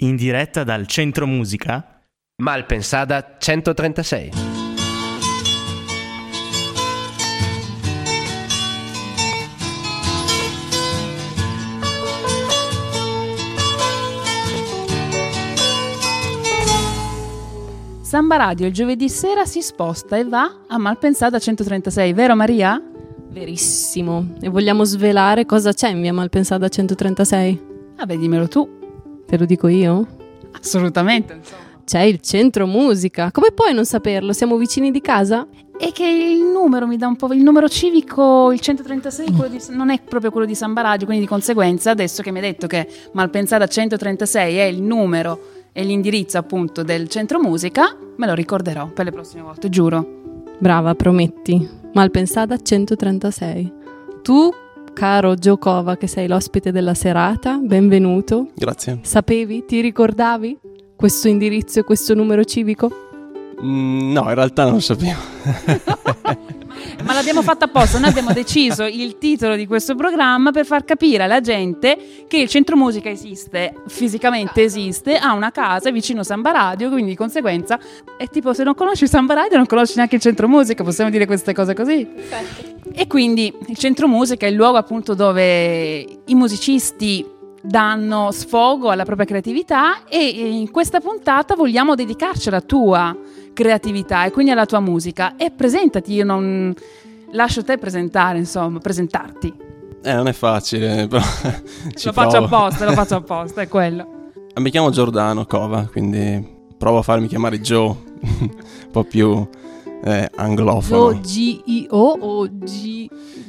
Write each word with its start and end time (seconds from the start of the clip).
In 0.00 0.14
diretta 0.14 0.62
dal 0.62 0.86
Centro 0.86 1.26
Musica? 1.26 2.04
Malpensada 2.40 3.34
136. 3.36 4.30
Samba 18.02 18.36
Radio 18.36 18.66
il 18.66 18.72
giovedì 18.72 19.08
sera 19.08 19.44
si 19.44 19.60
sposta 19.60 20.16
e 20.16 20.22
va 20.22 20.60
a 20.68 20.78
Malpensada 20.78 21.40
136, 21.40 22.12
vero 22.12 22.36
Maria? 22.36 22.80
Verissimo. 23.30 24.36
E 24.40 24.48
vogliamo 24.48 24.84
svelare 24.84 25.44
cosa 25.44 25.72
c'è 25.72 25.88
in 25.88 26.02
via 26.02 26.12
Malpensada 26.12 26.68
136? 26.68 27.66
Vabbè, 27.96 28.16
dimmelo 28.16 28.46
tu. 28.46 28.77
Te 29.28 29.36
lo 29.36 29.44
dico 29.44 29.68
io? 29.68 30.06
Assolutamente, 30.52 31.34
insomma. 31.34 31.60
C'è 31.84 32.00
il 32.00 32.20
centro 32.20 32.66
musica. 32.66 33.30
Come 33.30 33.52
puoi 33.52 33.74
non 33.74 33.84
saperlo? 33.84 34.32
Siamo 34.32 34.56
vicini 34.56 34.90
di 34.90 35.02
casa? 35.02 35.46
E 35.78 35.92
che 35.92 36.06
il 36.06 36.42
numero 36.42 36.86
mi 36.86 36.96
dà 36.96 37.06
un 37.08 37.16
po'. 37.16 37.30
Il 37.34 37.42
numero 37.42 37.68
civico, 37.68 38.50
il 38.52 38.58
136, 38.60 39.32
quello 39.34 39.50
di- 39.50 39.62
non 39.68 39.90
è 39.90 40.00
proprio 40.00 40.30
quello 40.30 40.46
di 40.46 40.54
Samba 40.54 40.80
Radio, 40.80 41.04
quindi 41.04 41.24
di 41.24 41.28
conseguenza, 41.28 41.90
adesso 41.90 42.22
che 42.22 42.30
mi 42.30 42.38
hai 42.38 42.44
detto 42.44 42.66
che 42.66 42.88
Malpensada 43.12 43.66
136 43.66 44.56
è 44.56 44.64
il 44.64 44.80
numero 44.80 45.40
e 45.72 45.84
l'indirizzo 45.84 46.38
appunto 46.38 46.82
del 46.82 47.06
centro 47.08 47.38
musica, 47.38 47.94
me 48.16 48.26
lo 48.26 48.32
ricorderò 48.32 48.86
per 48.88 49.04
le 49.04 49.12
prossime 49.12 49.42
volte, 49.42 49.68
giuro. 49.68 50.22
Brava, 50.58 50.94
prometti. 50.94 51.68
Malpensada 51.92 52.56
136. 52.56 53.72
Tu, 54.22 54.50
caro 54.98 55.36
Giocova, 55.36 55.96
che 55.96 56.08
sei 56.08 56.26
l'ospite 56.26 56.72
della 56.72 56.92
serata, 56.92 57.56
benvenuto. 57.58 58.48
Grazie. 58.56 58.98
Sapevi? 59.02 59.64
Ti 59.64 59.80
ricordavi 59.80 60.58
questo 60.96 61.28
indirizzo 61.28 61.78
e 61.78 61.84
questo 61.84 62.14
numero 62.14 62.42
civico? 62.42 63.07
Mm, 63.62 64.12
no, 64.12 64.28
in 64.28 64.34
realtà 64.34 64.64
non 64.64 64.74
lo 64.74 64.80
sapevo. 64.80 65.18
Ma 67.04 67.12
l'abbiamo 67.12 67.42
fatto 67.42 67.64
apposta, 67.64 67.98
noi 67.98 68.10
abbiamo 68.10 68.32
deciso 68.32 68.84
il 68.84 69.18
titolo 69.18 69.56
di 69.56 69.66
questo 69.66 69.94
programma 69.94 70.50
per 70.50 70.64
far 70.64 70.84
capire 70.84 71.24
alla 71.24 71.40
gente 71.40 72.24
che 72.28 72.38
il 72.38 72.48
centro 72.48 72.76
musica 72.76 73.08
esiste, 73.08 73.74
fisicamente 73.86 74.62
esiste, 74.62 75.16
ha 75.16 75.32
una 75.32 75.50
casa 75.50 75.90
vicino 75.90 76.20
a 76.20 76.24
Samba 76.24 76.50
Radio, 76.50 76.88
quindi 76.88 77.10
di 77.10 77.16
conseguenza 77.16 77.78
è 78.16 78.28
tipo 78.28 78.52
se 78.52 78.64
non 78.64 78.74
conosci 78.74 79.06
Samba 79.06 79.34
Radio 79.34 79.56
non 79.56 79.66
conosci 79.66 79.94
neanche 79.96 80.16
il 80.16 80.20
centro 80.20 80.48
musica, 80.48 80.84
possiamo 80.84 81.10
dire 81.10 81.26
queste 81.26 81.52
cose 81.52 81.74
così. 81.74 82.06
E 82.92 83.06
quindi 83.06 83.52
il 83.66 83.76
centro 83.76 84.08
musica 84.08 84.46
è 84.46 84.48
il 84.48 84.54
luogo 84.56 84.76
appunto 84.76 85.14
dove 85.14 85.98
i 86.24 86.34
musicisti 86.34 87.24
danno 87.60 88.30
sfogo 88.30 88.90
alla 88.90 89.04
propria 89.04 89.26
creatività 89.26 90.04
e 90.08 90.26
in 90.26 90.70
questa 90.70 91.00
puntata 91.00 91.54
vogliamo 91.54 91.94
dedicarci 91.94 92.48
alla 92.48 92.60
tua 92.60 93.16
creatività 93.58 94.24
e 94.24 94.30
quindi 94.30 94.52
alla 94.52 94.66
tua 94.66 94.78
musica 94.78 95.34
e 95.34 95.50
presentati, 95.50 96.12
io 96.12 96.24
non 96.24 96.72
lascio 97.32 97.64
te 97.64 97.76
presentare, 97.76 98.38
insomma, 98.38 98.78
presentarti. 98.78 99.52
Eh, 100.00 100.14
non 100.14 100.28
è 100.28 100.32
facile, 100.32 101.08
però 101.10 101.20
lo 101.20 102.12
faccio 102.12 102.12
provo. 102.12 102.44
apposta, 102.44 102.84
lo 102.84 102.92
faccio 102.92 103.16
apposta, 103.16 103.60
è 103.60 103.66
quello. 103.68 104.30
Ah, 104.54 104.60
Mi 104.60 104.70
chiamo 104.70 104.90
Giordano 104.90 105.44
Cova, 105.44 105.88
quindi 105.90 106.56
provo 106.78 106.98
a 106.98 107.02
farmi 107.02 107.26
chiamare 107.26 107.60
Joe, 107.60 107.88
un 108.22 108.50
po' 108.92 109.02
più 109.02 109.44
eh, 110.04 110.30
anglofono. 110.36 111.18
G-I-O 111.18 112.16
o 112.20 112.46
G... 112.48 113.08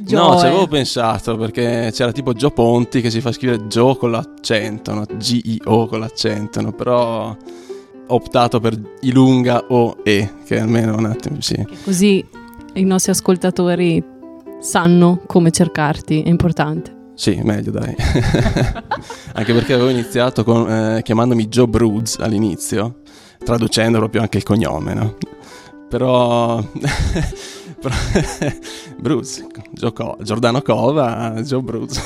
No, 0.10 0.32
ci 0.32 0.38
Joe? 0.38 0.48
avevo 0.48 0.66
pensato 0.66 1.38
perché 1.38 1.92
c'era 1.94 2.12
tipo 2.12 2.34
Gio 2.34 2.50
Ponti 2.50 3.00
che 3.00 3.12
si 3.12 3.22
fa 3.22 3.32
scrivere 3.32 3.68
Joe 3.68 3.96
con 3.96 4.10
l'accento, 4.10 4.92
no? 4.92 5.06
G-I-O 5.06 5.86
con 5.86 6.00
l'accento, 6.00 6.62
no? 6.62 6.72
però 6.72 7.38
optato 8.10 8.60
per 8.60 8.80
Ilunga 9.02 9.66
o 9.70 9.98
E, 10.04 10.30
che 10.46 10.60
almeno 10.60 10.96
un 10.98 11.06
attimo, 11.06 11.42
sì. 11.42 11.66
Così 11.84 12.24
i 12.74 12.84
nostri 12.84 13.12
ascoltatori 13.12 14.04
sanno 14.60 15.22
come 15.26 15.52
cercarti, 15.52 16.22
è 16.22 16.30
importante. 16.30 16.98
Sì, 17.16 17.40
meglio 17.44 17.72
dai. 17.72 17.96
anche 19.34 19.54
perché 19.54 19.74
avevo 19.74 19.90
iniziato 19.90 20.44
con, 20.44 20.70
eh, 20.72 21.02
chiamandomi 21.04 21.48
Joe 21.48 21.68
Bruce 21.68 22.22
all'inizio, 22.22 23.00
traducendo 23.44 23.98
proprio 23.98 24.22
anche 24.22 24.38
il 24.38 24.44
cognome, 24.44 24.94
no? 24.94 25.18
Però... 25.90 26.64
però- 27.80 27.96
Bruce, 29.00 29.48
Co- 29.94 30.18
Giordano 30.22 30.62
Cova, 30.62 31.34
Joe 31.42 31.62
Bruce. 31.62 32.02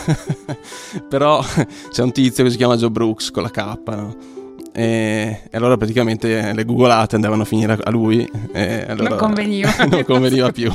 Però 1.10 1.44
c'è 1.92 2.04
un 2.04 2.12
tizio 2.12 2.44
che 2.44 2.52
si 2.52 2.58
chiama 2.58 2.76
Joe 2.76 2.92
Brooks 2.92 3.32
con 3.32 3.44
la 3.44 3.50
K, 3.50 3.78
no? 3.88 4.16
E, 4.76 5.42
e 5.52 5.58
allora 5.58 5.78
praticamente 5.78 6.52
le 6.52 6.66
googolate 6.66 7.16
andavano 7.16 7.44
a 7.44 7.46
finire 7.46 7.78
a 7.82 7.90
lui. 7.92 8.28
E 8.52 8.86
allora 8.88 9.10
Non 9.10 9.18
conveniva. 9.18 9.70
non 9.88 10.04
conveniva 10.04 10.52
più. 10.52 10.72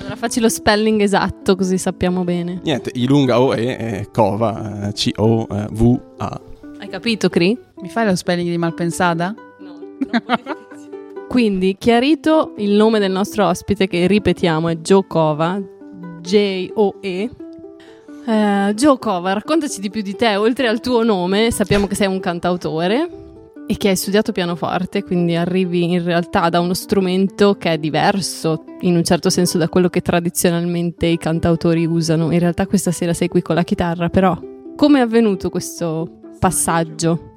Allora 0.00 0.16
facci 0.16 0.40
lo 0.40 0.48
spelling 0.48 1.00
esatto 1.00 1.56
così 1.56 1.78
sappiamo 1.78 2.24
bene. 2.24 2.60
Niente, 2.62 2.90
Ilunga 2.94 3.40
O 3.40 3.54
E 3.54 4.08
Cova, 4.12 4.88
eh, 4.88 4.92
C-O-V-A. 4.92 6.40
Hai 6.78 6.88
capito, 6.88 7.28
Cri? 7.28 7.56
Mi 7.80 7.88
fai 7.88 8.06
lo 8.06 8.14
spelling 8.16 8.50
di 8.50 8.58
Malpensada? 8.58 9.34
Quindi, 11.28 11.76
chiarito 11.78 12.52
il 12.58 12.72
nome 12.72 12.98
del 12.98 13.12
nostro 13.12 13.46
ospite, 13.46 13.86
che 13.86 14.06
ripetiamo 14.06 14.68
è 14.68 14.76
Joe 14.76 15.06
Cova, 15.06 15.62
J-O-E. 16.20 17.30
Eh, 18.26 18.72
Joe 18.74 18.98
Cova, 18.98 19.32
raccontaci 19.32 19.80
di 19.80 19.88
più 19.88 20.02
di 20.02 20.16
te, 20.16 20.34
oltre 20.36 20.66
al 20.66 20.80
tuo 20.80 21.04
nome, 21.04 21.50
sappiamo 21.52 21.86
che 21.86 21.94
sei 21.94 22.08
un 22.08 22.20
cantautore 22.20 23.21
e 23.72 23.76
che 23.78 23.88
hai 23.88 23.96
studiato 23.96 24.32
pianoforte, 24.32 25.02
quindi 25.02 25.34
arrivi 25.34 25.92
in 25.92 26.04
realtà 26.04 26.50
da 26.50 26.60
uno 26.60 26.74
strumento 26.74 27.56
che 27.56 27.72
è 27.72 27.78
diverso 27.78 28.64
in 28.80 28.96
un 28.96 29.02
certo 29.02 29.30
senso 29.30 29.56
da 29.56 29.70
quello 29.70 29.88
che 29.88 30.02
tradizionalmente 30.02 31.06
i 31.06 31.16
cantautori 31.16 31.86
usano. 31.86 32.30
In 32.32 32.38
realtà 32.38 32.66
questa 32.66 32.90
sera 32.90 33.14
sei 33.14 33.28
qui 33.28 33.40
con 33.40 33.54
la 33.54 33.62
chitarra, 33.64 34.10
però 34.10 34.38
come 34.76 34.98
è 34.98 35.02
avvenuto 35.02 35.48
questo 35.48 36.20
passaggio? 36.38 37.30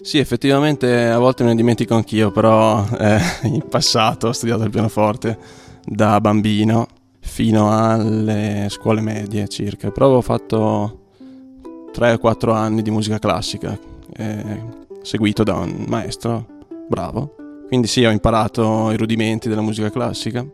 Sì, 0.00 0.18
effettivamente 0.18 1.08
a 1.08 1.18
volte 1.18 1.42
me 1.42 1.50
ne 1.50 1.56
dimentico 1.56 1.96
anch'io, 1.96 2.30
però 2.30 2.86
eh, 2.96 3.18
in 3.50 3.66
passato 3.68 4.28
ho 4.28 4.32
studiato 4.32 4.62
il 4.62 4.70
pianoforte 4.70 5.36
da 5.84 6.20
bambino 6.20 6.86
fino 7.18 7.76
alle 7.76 8.68
scuole 8.70 9.00
medie 9.00 9.48
circa, 9.48 9.90
però 9.90 10.06
avevo 10.06 10.22
fatto 10.22 11.00
3 11.90 12.12
o 12.12 12.18
4 12.18 12.52
anni 12.52 12.82
di 12.82 12.92
musica 12.92 13.18
classica, 13.18 13.76
eh, 14.16 14.78
seguito 15.02 15.42
da 15.42 15.54
un 15.54 15.84
maestro 15.88 16.46
bravo. 16.88 17.34
Quindi 17.66 17.86
sì, 17.86 18.04
ho 18.04 18.10
imparato 18.10 18.90
i 18.90 18.96
rudimenti 18.96 19.48
della 19.48 19.60
musica 19.60 19.90
classica, 19.90 20.44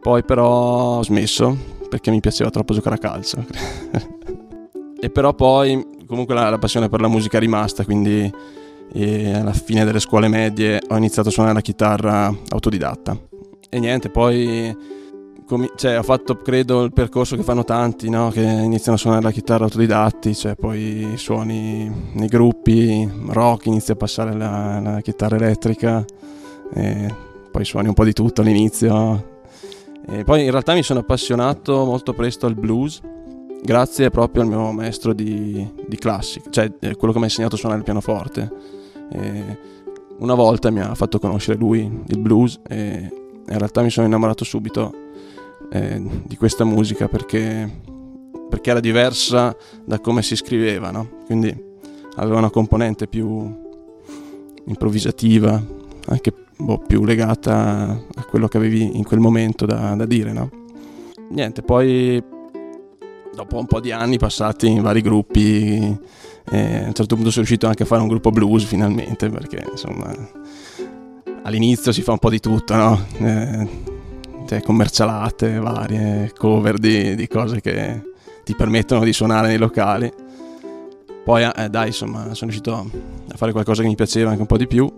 poi 0.00 0.24
però 0.24 0.98
ho 0.98 1.02
smesso 1.02 1.56
perché 1.88 2.10
mi 2.10 2.20
piaceva 2.20 2.50
troppo 2.50 2.74
giocare 2.74 2.96
a 2.96 2.98
calcio. 2.98 3.44
e 5.00 5.10
però 5.10 5.34
poi 5.34 5.84
comunque 6.06 6.34
la, 6.34 6.50
la 6.50 6.58
passione 6.58 6.88
per 6.88 7.00
la 7.00 7.08
musica 7.08 7.36
è 7.36 7.40
rimasta, 7.40 7.84
quindi 7.84 8.32
e 8.92 9.32
alla 9.32 9.52
fine 9.52 9.84
delle 9.84 10.00
scuole 10.00 10.28
medie 10.28 10.80
ho 10.88 10.96
iniziato 10.96 11.28
a 11.28 11.32
suonare 11.32 11.54
la 11.54 11.60
chitarra 11.60 12.34
autodidatta. 12.48 13.18
E 13.68 13.78
niente, 13.78 14.10
poi 14.10 14.74
comi- 15.46 15.70
cioè, 15.76 15.98
ho 15.98 16.02
fatto 16.02 16.36
credo 16.36 16.82
il 16.82 16.92
percorso 16.92 17.36
che 17.36 17.42
fanno 17.42 17.64
tanti, 17.64 18.10
no? 18.10 18.30
che 18.30 18.42
iniziano 18.42 18.96
a 18.96 19.00
suonare 19.00 19.22
la 19.22 19.30
chitarra 19.30 19.64
autodidatti, 19.64 20.34
cioè 20.34 20.56
poi 20.56 21.14
suoni 21.16 22.10
nei 22.12 22.28
gruppi, 22.28 23.08
rock, 23.28 23.66
inizi 23.66 23.92
a 23.92 23.96
passare 23.96 24.34
la, 24.34 24.80
la 24.80 25.00
chitarra 25.00 25.36
elettrica, 25.36 26.04
poi 27.50 27.64
suoni 27.64 27.88
un 27.88 27.94
po' 27.94 28.04
di 28.04 28.12
tutto 28.12 28.42
all'inizio. 28.42 29.34
E 30.08 30.24
poi 30.24 30.44
in 30.44 30.50
realtà 30.50 30.74
mi 30.74 30.82
sono 30.82 31.00
appassionato 31.00 31.84
molto 31.84 32.12
presto 32.12 32.46
al 32.46 32.54
blues, 32.54 33.00
grazie 33.62 34.10
proprio 34.10 34.42
al 34.42 34.48
mio 34.48 34.70
maestro 34.72 35.12
di, 35.12 35.66
di 35.86 35.96
classica, 35.96 36.50
cioè 36.50 36.70
eh, 36.80 36.94
quello 36.96 37.12
che 37.12 37.18
mi 37.18 37.24
ha 37.24 37.28
insegnato 37.28 37.54
a 37.54 37.58
suonare 37.58 37.80
il 37.80 37.84
pianoforte. 37.84 38.52
E 39.10 39.58
una 40.18 40.34
volta 40.34 40.70
mi 40.70 40.80
ha 40.80 40.94
fatto 40.94 41.18
conoscere 41.18 41.58
lui 41.58 42.02
il 42.06 42.18
blues 42.18 42.60
e 42.68 43.10
in 43.48 43.58
realtà 43.58 43.82
mi 43.82 43.90
sono 43.90 44.06
innamorato 44.06 44.44
subito 44.44 45.05
eh, 45.70 46.02
di 46.24 46.36
questa 46.36 46.64
musica 46.64 47.08
perché, 47.08 47.70
perché 48.48 48.70
era 48.70 48.80
diversa 48.80 49.56
da 49.84 50.00
come 50.00 50.22
si 50.22 50.36
scriveva, 50.36 50.90
no? 50.90 51.22
quindi 51.26 51.64
aveva 52.16 52.38
una 52.38 52.50
componente 52.50 53.06
più 53.06 53.64
improvvisativa, 54.66 55.62
anche 56.06 56.32
boh, 56.56 56.78
più 56.78 57.04
legata 57.04 58.04
a 58.14 58.24
quello 58.24 58.48
che 58.48 58.56
avevi 58.56 58.96
in 58.96 59.04
quel 59.04 59.20
momento 59.20 59.66
da, 59.66 59.94
da 59.94 60.06
dire. 60.06 60.32
No? 60.32 60.50
Niente, 61.30 61.62
poi 61.62 62.22
dopo 63.34 63.58
un 63.58 63.66
po' 63.66 63.80
di 63.80 63.92
anni 63.92 64.18
passati 64.18 64.66
in 64.66 64.82
vari 64.82 65.02
gruppi, 65.02 65.98
eh, 66.50 66.76
a 66.76 66.86
un 66.86 66.94
certo 66.94 67.14
punto 67.14 67.30
sono 67.30 67.44
riuscito 67.44 67.66
anche 67.66 67.82
a 67.82 67.86
fare 67.86 68.02
un 68.02 68.08
gruppo 68.08 68.30
blues 68.30 68.64
finalmente, 68.64 69.28
perché 69.28 69.64
insomma 69.70 70.14
all'inizio 71.42 71.92
si 71.92 72.02
fa 72.02 72.12
un 72.12 72.18
po' 72.18 72.30
di 72.30 72.40
tutto, 72.40 72.74
no? 72.74 73.04
Eh, 73.18 73.94
cioè, 74.46 74.62
commercialate 74.62 75.58
varie, 75.58 76.32
cover 76.36 76.78
di, 76.78 77.14
di 77.14 77.26
cose 77.28 77.60
che 77.60 78.02
ti 78.44 78.54
permettono 78.54 79.04
di 79.04 79.12
suonare 79.12 79.48
nei 79.48 79.58
locali. 79.58 80.10
Poi 81.24 81.42
eh, 81.42 81.68
dai, 81.68 81.88
insomma, 81.88 82.34
sono 82.34 82.50
riuscito 82.50 82.72
a 82.74 83.36
fare 83.36 83.52
qualcosa 83.52 83.82
che 83.82 83.88
mi 83.88 83.96
piaceva 83.96 84.30
anche 84.30 84.42
un 84.42 84.46
po' 84.46 84.56
di 84.56 84.66
più. 84.66 84.90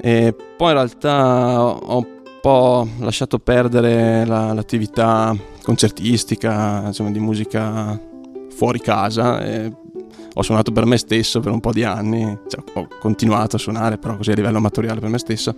E 0.00 0.34
poi 0.56 0.68
in 0.68 0.74
realtà 0.74 1.62
ho 1.62 1.98
un 1.98 2.06
po' 2.40 2.88
lasciato 2.98 3.38
perdere 3.38 4.24
la, 4.26 4.52
l'attività 4.52 5.36
concertistica, 5.62 6.82
insomma, 6.86 7.12
di 7.12 7.20
musica 7.20 7.98
fuori 8.50 8.80
casa. 8.80 9.40
Ho 10.34 10.42
suonato 10.42 10.72
per 10.72 10.86
me 10.86 10.96
stesso 10.96 11.40
per 11.40 11.52
un 11.52 11.60
po' 11.60 11.72
di 11.72 11.84
anni, 11.84 12.38
cioè, 12.48 12.64
ho 12.72 12.88
continuato 12.98 13.56
a 13.56 13.58
suonare 13.58 13.98
però 13.98 14.16
così 14.16 14.32
a 14.32 14.34
livello 14.34 14.58
amatoriale 14.58 14.98
per 14.98 15.10
me 15.10 15.18
stesso. 15.18 15.54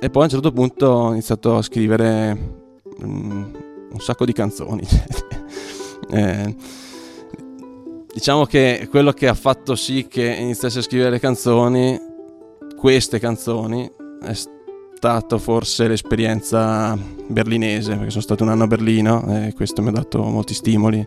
E 0.00 0.10
poi 0.10 0.22
a 0.22 0.24
un 0.26 0.30
certo 0.30 0.52
punto 0.52 0.86
ho 0.86 1.10
iniziato 1.10 1.56
a 1.56 1.62
scrivere 1.62 2.36
um, 3.00 3.50
un 3.90 3.98
sacco 3.98 4.24
di 4.24 4.32
canzoni. 4.32 4.86
eh, 6.10 6.54
diciamo 8.14 8.44
che 8.44 8.86
quello 8.88 9.10
che 9.10 9.26
ha 9.26 9.34
fatto 9.34 9.74
sì 9.74 10.06
che 10.06 10.24
iniziassi 10.24 10.78
a 10.78 10.82
scrivere 10.82 11.18
canzoni, 11.18 11.98
queste 12.76 13.18
canzoni, 13.18 13.90
è 14.22 14.34
stato 14.34 15.38
forse 15.38 15.88
l'esperienza 15.88 16.96
berlinese, 17.26 17.96
perché 17.96 18.10
sono 18.10 18.22
stato 18.22 18.44
un 18.44 18.50
anno 18.50 18.64
a 18.64 18.68
Berlino 18.68 19.46
e 19.46 19.52
questo 19.52 19.82
mi 19.82 19.88
ha 19.88 19.92
dato 19.92 20.22
molti 20.22 20.54
stimoli. 20.54 21.06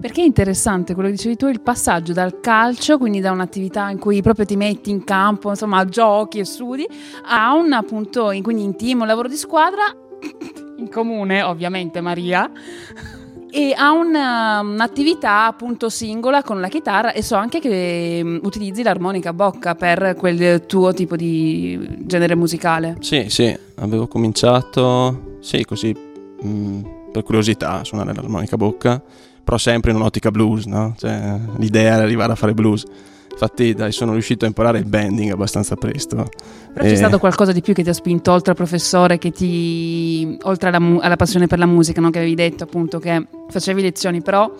Perché 0.00 0.20
è 0.20 0.24
interessante 0.24 0.92
quello 0.94 1.08
che 1.08 1.14
dicevi 1.14 1.36
tu, 1.36 1.46
il 1.46 1.60
passaggio 1.60 2.12
dal 2.12 2.40
calcio, 2.40 2.98
quindi 2.98 3.20
da 3.20 3.30
un'attività 3.30 3.88
in 3.88 3.98
cui 3.98 4.20
proprio 4.20 4.44
ti 4.44 4.56
metti 4.56 4.90
in 4.90 5.02
campo, 5.04 5.48
insomma, 5.48 5.84
giochi 5.86 6.40
e 6.40 6.44
studi, 6.44 6.86
a 7.26 7.54
un 7.54 7.72
appunto, 7.72 8.32
quindi 8.42 8.62
in 8.62 8.76
team, 8.76 9.00
un 9.00 9.06
lavoro 9.06 9.28
di 9.28 9.36
squadra, 9.36 9.82
in 10.76 10.90
comune 10.90 11.42
ovviamente 11.42 12.00
Maria, 12.00 12.50
e 13.56 13.72
ha 13.72 13.92
una, 13.92 14.58
un'attività 14.62 15.46
appunto 15.46 15.88
singola 15.88 16.42
con 16.42 16.60
la 16.60 16.66
chitarra 16.66 17.12
e 17.12 17.22
so 17.22 17.36
anche 17.36 17.60
che 17.60 18.20
um, 18.20 18.40
utilizzi 18.42 18.82
l'armonica 18.82 19.28
a 19.28 19.32
bocca 19.32 19.76
per 19.76 20.16
quel 20.18 20.66
tuo 20.66 20.92
tipo 20.92 21.14
di 21.14 22.00
genere 22.00 22.34
musicale. 22.34 22.96
Sì, 22.98 23.26
sì, 23.28 23.56
avevo 23.76 24.08
cominciato, 24.08 25.38
sì, 25.38 25.64
così 25.64 25.94
mh, 25.94 26.48
mm, 26.48 26.82
per 27.12 27.22
curiosità 27.22 27.78
a 27.78 27.84
suonare 27.84 28.12
l'armonica 28.12 28.56
a 28.56 28.58
bocca, 28.58 29.00
però 29.44 29.58
sempre 29.58 29.90
in 29.90 29.96
un'ottica 29.98 30.30
blues, 30.30 30.64
no? 30.64 30.94
Cioè, 30.98 31.38
l'idea 31.58 31.94
era 31.94 32.02
arrivare 32.02 32.32
a 32.32 32.34
fare 32.34 32.54
blues. 32.54 32.84
Infatti, 33.30 33.74
dai, 33.74 33.90
sono 33.92 34.12
riuscito 34.12 34.44
a 34.44 34.48
imparare 34.48 34.78
il 34.78 34.84
bending 34.84 35.32
abbastanza 35.32 35.74
presto. 35.74 36.28
Però 36.72 36.84
e... 36.84 36.88
c'è 36.88 36.96
stato 36.96 37.18
qualcosa 37.18 37.52
di 37.52 37.60
più 37.60 37.74
che 37.74 37.82
ti 37.82 37.88
ha 37.88 37.94
spinto 37.94 38.32
oltre 38.32 38.52
al 38.52 38.56
professore, 38.56 39.18
che 39.18 39.32
ti, 39.32 40.38
oltre 40.42 40.70
alla, 40.70 40.98
alla 41.00 41.16
passione 41.16 41.46
per 41.46 41.58
la 41.58 41.66
musica, 41.66 42.00
no? 42.00 42.10
che 42.10 42.18
avevi 42.18 42.34
detto 42.34 42.64
appunto 42.64 42.98
che 42.98 43.26
facevi 43.48 43.82
lezioni, 43.82 44.22
però 44.22 44.50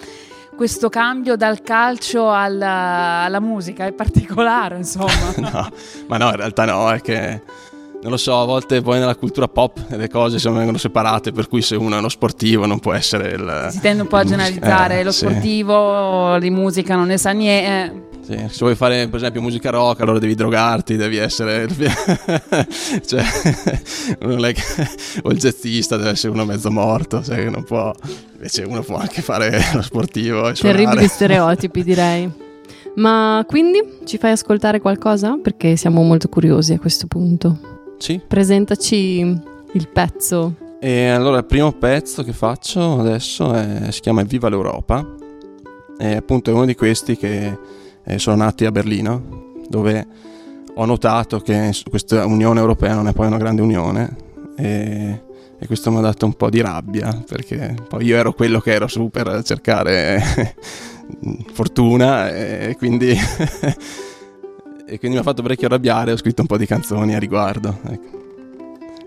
questo 0.57 0.89
cambio 0.89 1.37
dal 1.37 1.63
calcio 1.63 2.31
alla, 2.31 3.23
alla 3.23 3.41
musica 3.41 3.87
è 3.87 3.93
particolare, 3.93 4.77
insomma. 4.77 5.35
no, 5.39 5.69
ma 6.09 6.17
no, 6.17 6.29
in 6.31 6.37
realtà 6.37 6.65
no, 6.65 6.93
è 6.93 7.01
che 7.01 7.43
non 8.05 8.13
lo 8.13 8.19
so, 8.19 8.39
a 8.39 8.45
volte 8.45 8.83
poi 8.83 8.99
nella 8.99 9.17
cultura 9.17 9.49
pop 9.49 9.79
le 9.89 10.09
cose 10.11 10.39
si 10.39 10.47
vengono 10.51 10.77
separate, 10.77 11.33
per 11.33 11.49
cui 11.49 11.63
se 11.63 11.75
uno 11.75 11.97
è 11.97 11.99
uno 11.99 12.11
sportivo 12.11 12.67
non 12.67 12.79
può 12.79 12.93
essere 12.93 13.31
il... 13.31 13.69
Si 13.71 13.81
tende 13.81 14.03
un 14.03 14.09
po' 14.09 14.17
a 14.17 14.25
generalizzare, 14.25 15.01
eh, 15.01 15.05
lo 15.05 15.11
sportivo 15.11 16.39
di 16.39 16.51
musica 16.51 16.97
non 16.97 17.07
ne 17.07 17.17
sa 17.17 17.31
niente. 17.31 18.13
Sì, 18.21 18.37
se 18.37 18.59
vuoi 18.59 18.75
fare 18.75 19.09
per 19.09 19.17
esempio 19.17 19.41
musica 19.41 19.71
rock 19.71 20.03
allora 20.03 20.19
devi 20.19 20.35
drogarti, 20.35 20.97
devi 20.97 21.17
essere... 21.17 21.67
cioè, 23.07 23.25
non 24.21 24.45
è 24.45 24.53
che... 24.53 24.63
o 25.23 25.31
il 25.31 25.39
jazzista 25.39 25.97
deve 25.97 26.11
essere 26.11 26.31
uno 26.35 26.45
mezzo 26.45 26.71
morto, 26.71 27.23
cioè 27.25 27.43
non 27.49 27.65
può... 27.65 27.91
Invece 28.35 28.65
uno 28.65 28.83
può 28.83 28.99
anche 28.99 29.23
fare 29.23 29.59
lo 29.73 29.81
sportivo 29.81 30.51
e 30.51 30.53
Terribili 30.53 31.09
stereotipi 31.09 31.83
direi. 31.83 32.31
Ma 32.97 33.43
quindi 33.49 34.01
ci 34.05 34.19
fai 34.19 34.33
ascoltare 34.33 34.81
qualcosa? 34.81 35.39
Perché 35.43 35.77
siamo 35.77 36.03
molto 36.03 36.29
curiosi 36.29 36.75
a 36.75 36.79
questo 36.79 37.07
punto. 37.07 37.73
Sì. 37.99 38.21
Presentaci 38.27 39.19
il 39.73 39.89
pezzo. 39.93 40.57
E 40.81 41.09
allora 41.09 41.39
il 41.39 41.45
primo 41.45 41.73
pezzo 41.73 42.23
che 42.23 42.33
faccio 42.33 43.01
adesso 43.01 43.53
è, 43.53 43.91
si 43.91 44.01
chiama 44.01 44.23
Viva 44.23 44.49
l'Europa. 44.49 45.07
E 45.99 46.17
appunto 46.17 46.51
è 46.51 46.55
uno 46.55 46.67
di 46.67 46.75
questi 46.75 47.17
che 47.17 47.59
eh, 48.05 48.19
sono 48.19 48.37
nati 48.37 48.65
a 48.65 48.71
Berlino, 48.71 49.53
dove 49.69 50.07
ho 50.75 50.85
notato 50.85 51.41
che 51.41 51.73
questa 51.89 52.27
Unione 52.27 52.61
Europea 52.61 52.95
non 52.95 53.09
è 53.09 53.13
poi 53.13 53.29
una 53.29 53.37
grande 53.37 53.63
unione 53.63 54.17
e, 54.57 55.23
e 55.59 55.67
questo 55.67 55.91
mi 55.91 55.99
ha 55.99 56.01
dato 56.01 56.27
un 56.27 56.35
po' 56.35 56.51
di 56.51 56.61
rabbia 56.61 57.23
perché 57.27 57.77
poi 57.89 58.07
io 58.07 58.17
ero 58.17 58.33
quello 58.33 58.61
che 58.61 58.73
ero 58.73 58.89
su 58.89 59.09
per 59.09 59.43
cercare 59.45 60.21
fortuna 61.53 62.31
e 62.31 62.75
quindi, 62.77 63.15
e 64.95 64.99
quindi 65.01 65.17
mi 65.17 65.23
ha 65.23 65.27
fatto 65.27 65.43
parecchio 65.43 65.67
arrabbiare, 65.67 66.13
ho 66.13 66.17
scritto 66.17 66.43
un 66.43 66.47
po' 66.47 66.57
di 66.57 66.67
canzoni 66.67 67.17
a 67.17 67.19
riguardo. 67.19 67.81
Ecco. 67.83 68.23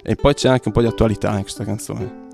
E 0.04 0.16
poi 0.16 0.34
c'è 0.34 0.50
anche 0.50 0.68
un 0.68 0.74
po' 0.74 0.82
di 0.82 0.88
attualità 0.88 1.34
in 1.36 1.44
questa 1.44 1.64
canzone. 1.64 2.26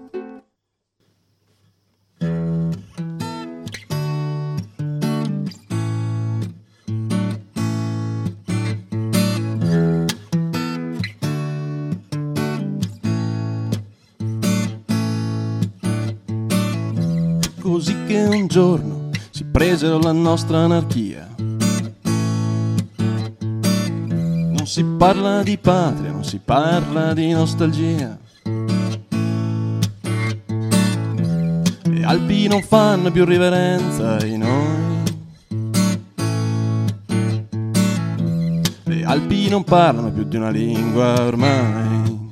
così 17.60 17.96
che 18.06 18.24
un 18.24 18.48
giorno 18.48 19.10
si 19.30 19.46
presero 19.46 19.98
la 20.00 20.12
nostra 20.12 20.60
anarchia. 20.60 21.33
Si 24.74 24.84
parla 24.84 25.44
di 25.44 25.56
patria, 25.60 26.10
non 26.10 26.24
si 26.24 26.40
parla 26.44 27.14
di 27.14 27.30
nostalgia. 27.30 28.18
Le 31.84 32.04
Alpi 32.04 32.48
non 32.48 32.64
fanno 32.64 33.12
più 33.12 33.24
riverenza 33.24 34.16
ai 34.16 34.36
noi. 34.36 35.04
Le 38.86 39.04
Alpi 39.04 39.48
non 39.48 39.64
parlano 39.64 40.12
più 40.12 40.24
di 40.24 40.38
una 40.38 40.50
lingua 40.50 41.22
ormai. 41.22 42.32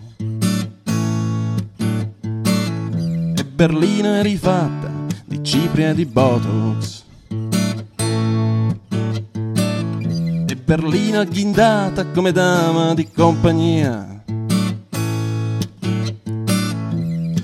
E 3.35 3.45
Berlino 3.53 4.15
è 4.15 4.23
rifatta 4.23 4.89
di 5.25 5.43
cipria 5.43 5.91
e 5.91 5.93
di 5.93 6.07
botox. 6.07 7.00
Berlina 10.71 11.25
ghindata 11.25 12.05
come 12.13 12.31
dama 12.31 12.93
di 12.93 13.05
compagnia. 13.11 14.23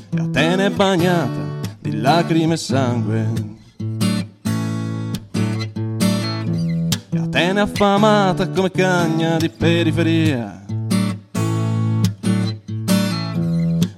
E 0.10 0.18
Atene 0.18 0.70
bagnata 0.70 1.68
di 1.82 2.00
lacrime 2.00 2.54
e 2.54 2.58
sangue. 2.58 3.28
E 7.10 7.18
Atene 7.18 7.60
affamata 7.60 8.48
come 8.48 8.72
cagna 8.72 9.36
di 9.36 9.50
periferia. 9.50 10.64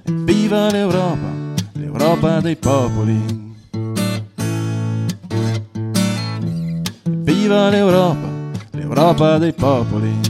E 0.02 0.12
viva 0.24 0.72
l'Europa, 0.72 1.28
l'Europa 1.74 2.40
dei 2.40 2.56
popoli. 2.56 3.54
Viva 7.04 7.68
l'Europa, 7.68 8.29
l'Europa 8.92 9.38
dei 9.38 9.52
popoli. 9.52 10.20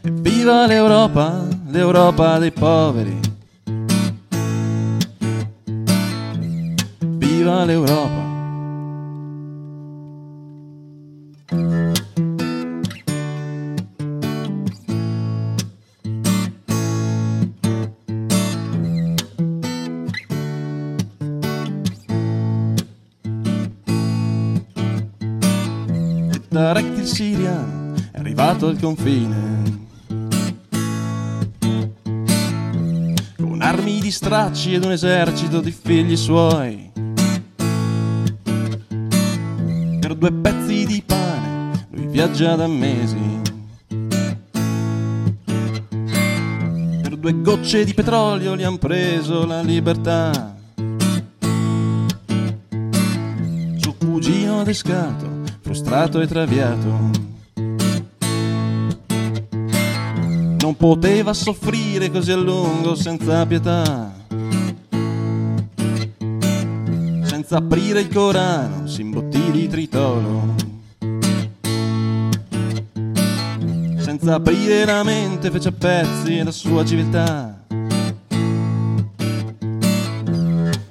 E 0.00 0.10
viva 0.10 0.66
l'Europa, 0.66 1.46
l'Europa 1.68 2.38
dei 2.38 2.52
poveri. 2.52 3.20
Viva 7.00 7.64
l'Europa. 7.64 8.17
Arrivato 28.58 28.66
al 28.66 28.78
confine. 28.80 29.86
Con 33.36 33.62
armi 33.62 34.00
di 34.00 34.10
stracci 34.10 34.74
ed 34.74 34.84
un 34.84 34.92
esercito 34.92 35.60
di 35.60 35.70
figli 35.70 36.16
suoi. 36.16 36.90
Per 40.00 40.14
due 40.14 40.32
pezzi 40.32 40.86
di 40.86 41.02
pane 41.06 41.86
lui 41.90 42.06
viaggia 42.08 42.56
da 42.56 42.66
mesi. 42.66 43.40
Per 47.02 47.16
due 47.16 47.40
gocce 47.40 47.84
di 47.84 47.94
petrolio 47.94 48.56
gli 48.56 48.64
han 48.64 48.78
preso 48.78 49.46
la 49.46 49.60
libertà. 49.62 50.56
Bambino 54.38 54.60
adescato, 54.60 55.26
frustrato 55.60 56.20
e 56.20 56.26
traviato. 56.26 57.27
Non 60.68 60.76
poteva 60.76 61.32
soffrire 61.32 62.10
così 62.10 62.30
a 62.30 62.36
lungo 62.36 62.94
senza 62.94 63.46
pietà. 63.46 64.12
Senza 67.22 67.56
aprire 67.56 68.00
il 68.00 68.12
Corano, 68.12 68.86
si 68.86 69.00
imbottì 69.00 69.50
di 69.50 69.66
tritolo. 69.66 70.54
Senza 73.96 74.34
aprire 74.34 74.84
la 74.84 75.02
mente, 75.04 75.50
fece 75.50 75.68
a 75.68 75.72
pezzi 75.72 76.42
la 76.42 76.50
sua 76.50 76.84
civiltà. 76.84 77.64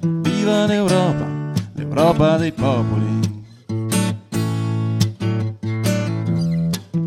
Viva 0.00 0.66
l'Europa, 0.66 1.52
l'Europa 1.74 2.36
dei 2.36 2.50
popoli. 2.50 3.20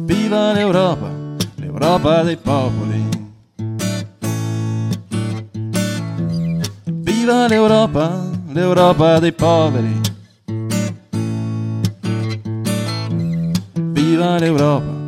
Viva 0.06 0.54
l'Europa, 0.54 1.11
l'Europa 1.82 2.22
dei 2.22 2.38
popoli. 2.38 3.10
Viva 6.86 7.48
l'Europa, 7.48 8.30
l'Europa 8.50 9.18
dei 9.18 9.34
poveri. 9.34 10.00
Viva 13.74 14.38
l'Europa. 14.38 15.00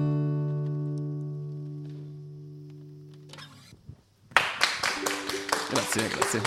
Grazie, 5.69 6.07
grazie. 6.07 6.41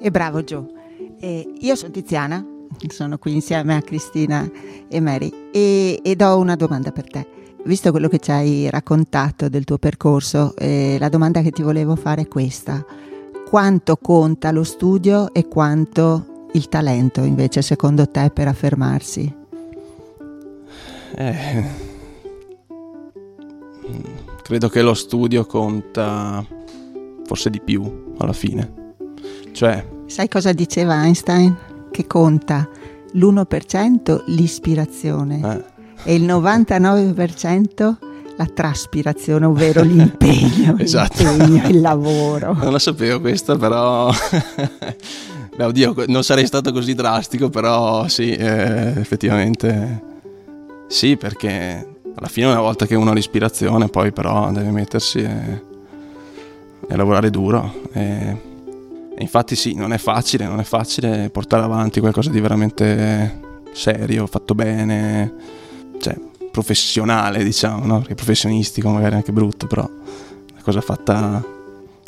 E 0.00 0.10
bravo 0.12 0.44
Gio. 0.44 0.68
Eh, 1.18 1.54
io 1.58 1.74
sono 1.74 1.90
Tiziana, 1.90 2.46
sono 2.86 3.18
qui 3.18 3.32
insieme 3.32 3.74
a 3.74 3.82
Cristina 3.82 4.48
e 4.88 5.00
Mary 5.00 5.50
e, 5.52 6.00
ed 6.04 6.22
ho 6.22 6.38
una 6.38 6.54
domanda 6.54 6.92
per 6.92 7.10
te. 7.10 7.33
Visto 7.66 7.90
quello 7.92 8.08
che 8.08 8.18
ci 8.18 8.30
hai 8.30 8.68
raccontato 8.68 9.48
del 9.48 9.64
tuo 9.64 9.78
percorso, 9.78 10.54
eh, 10.56 10.98
la 10.98 11.08
domanda 11.08 11.40
che 11.40 11.50
ti 11.50 11.62
volevo 11.62 11.96
fare 11.96 12.22
è 12.22 12.28
questa. 12.28 12.84
Quanto 13.48 13.96
conta 13.96 14.50
lo 14.50 14.64
studio 14.64 15.32
e 15.32 15.48
quanto 15.48 16.48
il 16.52 16.68
talento 16.68 17.22
invece 17.22 17.62
secondo 17.62 18.06
te 18.06 18.30
per 18.30 18.48
affermarsi? 18.48 19.34
Eh, 21.16 21.64
credo 24.42 24.68
che 24.68 24.82
lo 24.82 24.94
studio 24.94 25.46
conta 25.46 26.44
forse 27.24 27.48
di 27.48 27.60
più 27.60 28.12
alla 28.18 28.34
fine. 28.34 28.92
Cioè, 29.52 29.88
Sai 30.04 30.28
cosa 30.28 30.52
diceva 30.52 31.02
Einstein? 31.02 31.56
Che 31.90 32.06
conta 32.06 32.68
l'1% 33.12 34.24
l'ispirazione 34.26 35.40
eh, 35.40 35.73
e 36.04 36.14
il 36.14 36.24
99% 36.24 37.96
la 38.36 38.46
traspirazione, 38.52 39.46
ovvero 39.46 39.82
l'impegno, 39.82 40.76
Esatto. 40.78 41.22
l'impegno, 41.22 41.68
il 41.68 41.80
lavoro. 41.80 42.52
non 42.54 42.72
la 42.72 42.78
sapevo 42.78 43.20
questa, 43.20 43.56
però... 43.56 44.10
Beh, 45.56 45.64
oddio, 45.64 45.94
non 46.08 46.24
sarei 46.24 46.46
stato 46.46 46.72
così 46.72 46.94
drastico, 46.94 47.48
però 47.48 48.08
sì, 48.08 48.30
eh, 48.32 48.92
effettivamente... 48.96 50.12
Sì, 50.88 51.16
perché 51.16 51.86
alla 52.16 52.28
fine 52.28 52.46
una 52.46 52.60
volta 52.60 52.86
che 52.86 52.94
uno 52.96 53.10
ha 53.10 53.14
l'ispirazione, 53.14 53.88
poi 53.88 54.12
però 54.12 54.50
deve 54.50 54.70
mettersi 54.70 55.20
e, 55.20 55.62
e 56.88 56.96
lavorare 56.96 57.30
duro. 57.30 57.72
E, 57.92 58.02
e 59.16 59.22
infatti 59.22 59.54
sì, 59.56 59.74
non 59.74 59.92
è 59.92 59.98
facile, 59.98 60.44
non 60.46 60.58
è 60.60 60.64
facile 60.64 61.30
portare 61.30 61.62
avanti 61.62 62.00
qualcosa 62.00 62.30
di 62.30 62.40
veramente 62.40 63.40
serio, 63.72 64.26
fatto 64.26 64.54
bene, 64.54 65.32
cioè 66.00 66.16
professionale, 66.50 67.42
diciamo, 67.42 67.84
no? 67.84 67.98
Perché 67.98 68.14
professionistico 68.14 68.88
magari 68.90 69.14
è 69.14 69.16
anche 69.16 69.32
brutto, 69.32 69.66
però 69.66 69.82
una 69.82 70.62
cosa 70.62 70.80
fatta 70.80 71.44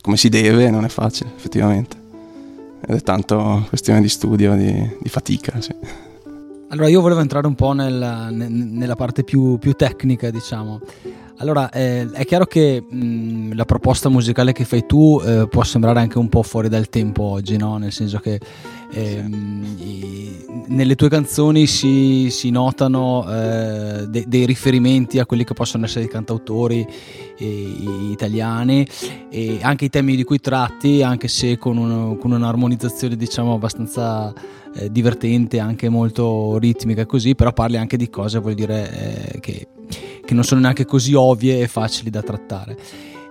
come 0.01 0.17
si 0.17 0.29
deve 0.29 0.71
non 0.71 0.85
è 0.85 0.89
facile, 0.89 1.33
effettivamente. 1.37 1.97
Ed 2.87 2.95
è 2.95 3.03
tanto 3.03 3.65
questione 3.69 4.01
di 4.01 4.09
studio, 4.09 4.55
di, 4.55 4.97
di 5.01 5.09
fatica, 5.09 5.61
sì. 5.61 5.75
Allora 6.69 6.89
io 6.89 7.01
volevo 7.01 7.21
entrare 7.21 7.47
un 7.47 7.55
po' 7.55 7.73
nella, 7.73 8.31
ne- 8.31 8.49
nella 8.49 8.97
parte 8.97 9.25
più, 9.25 9.59
più 9.59 9.73
tecnica, 9.73 10.31
diciamo. 10.31 10.81
Allora, 11.39 11.71
eh, 11.71 12.11
è 12.13 12.25
chiaro 12.25 12.47
che 12.47 12.83
mh, 12.89 13.55
la 13.55 13.67
proposta 13.67 14.09
musicale 14.09 14.53
che 14.53 14.65
fai 14.65 14.87
tu 14.87 15.21
eh, 15.23 15.47
può 15.49 15.63
sembrare 15.65 16.01
anche 16.01 16.17
un 16.17 16.31
po' 16.31 16.43
fuori 16.43 16.71
dal 16.71 16.89
tempo 16.89 17.25
oggi, 17.25 17.59
no? 17.59 17.77
Nel 17.77 17.93
senso 17.93 18.19
che 18.21 18.41
ehm, 18.93 19.77
i- 19.79 20.45
nelle 20.69 20.95
tue 20.95 21.11
canzoni 21.11 21.67
si, 21.67 22.29
si 22.31 22.49
notano 22.51 23.27
eh, 23.31 24.07
de- 24.09 24.25
dei 24.27 24.47
riferimenti 24.47 25.19
a 25.19 25.27
quelli 25.27 25.45
che 25.45 25.53
possono 25.53 25.85
essere 25.85 26.07
i 26.07 26.09
cantautori 26.09 26.87
eh, 27.39 27.75
italiani 28.11 28.87
e 29.29 29.59
anche 29.61 29.85
i 29.85 29.91
temi 29.91 30.17
di 30.17 30.25
cui 30.25 30.41
tratti, 30.41 31.03
anche 31.03 31.29
se 31.29 31.59
con, 31.59 31.77
un- 31.77 32.17
con 32.17 32.33
un'armonizzazione 32.33 33.15
diciamo 33.15 33.53
abbastanza 33.53 34.33
eh, 34.75 34.91
divertente, 34.91 35.59
anche 35.59 35.91
molto 35.91 36.57
ritmica 36.57 37.03
e 37.03 37.07
così, 37.07 37.35
però 37.35 37.53
parli 37.53 37.77
anche 37.77 37.99
di 37.99 38.09
cose, 38.09 38.39
voglio 38.39 38.55
dire, 38.55 39.33
eh, 39.35 39.41
che, 39.41 39.67
che 40.27 40.35
non 40.35 40.45
sono 40.45 40.61
neanche 40.61 40.85
così 40.85 41.15
ovvie 41.15 41.61
e 41.61 41.69
facili 41.69 42.11
da 42.11 42.21
trattare. 42.21 42.77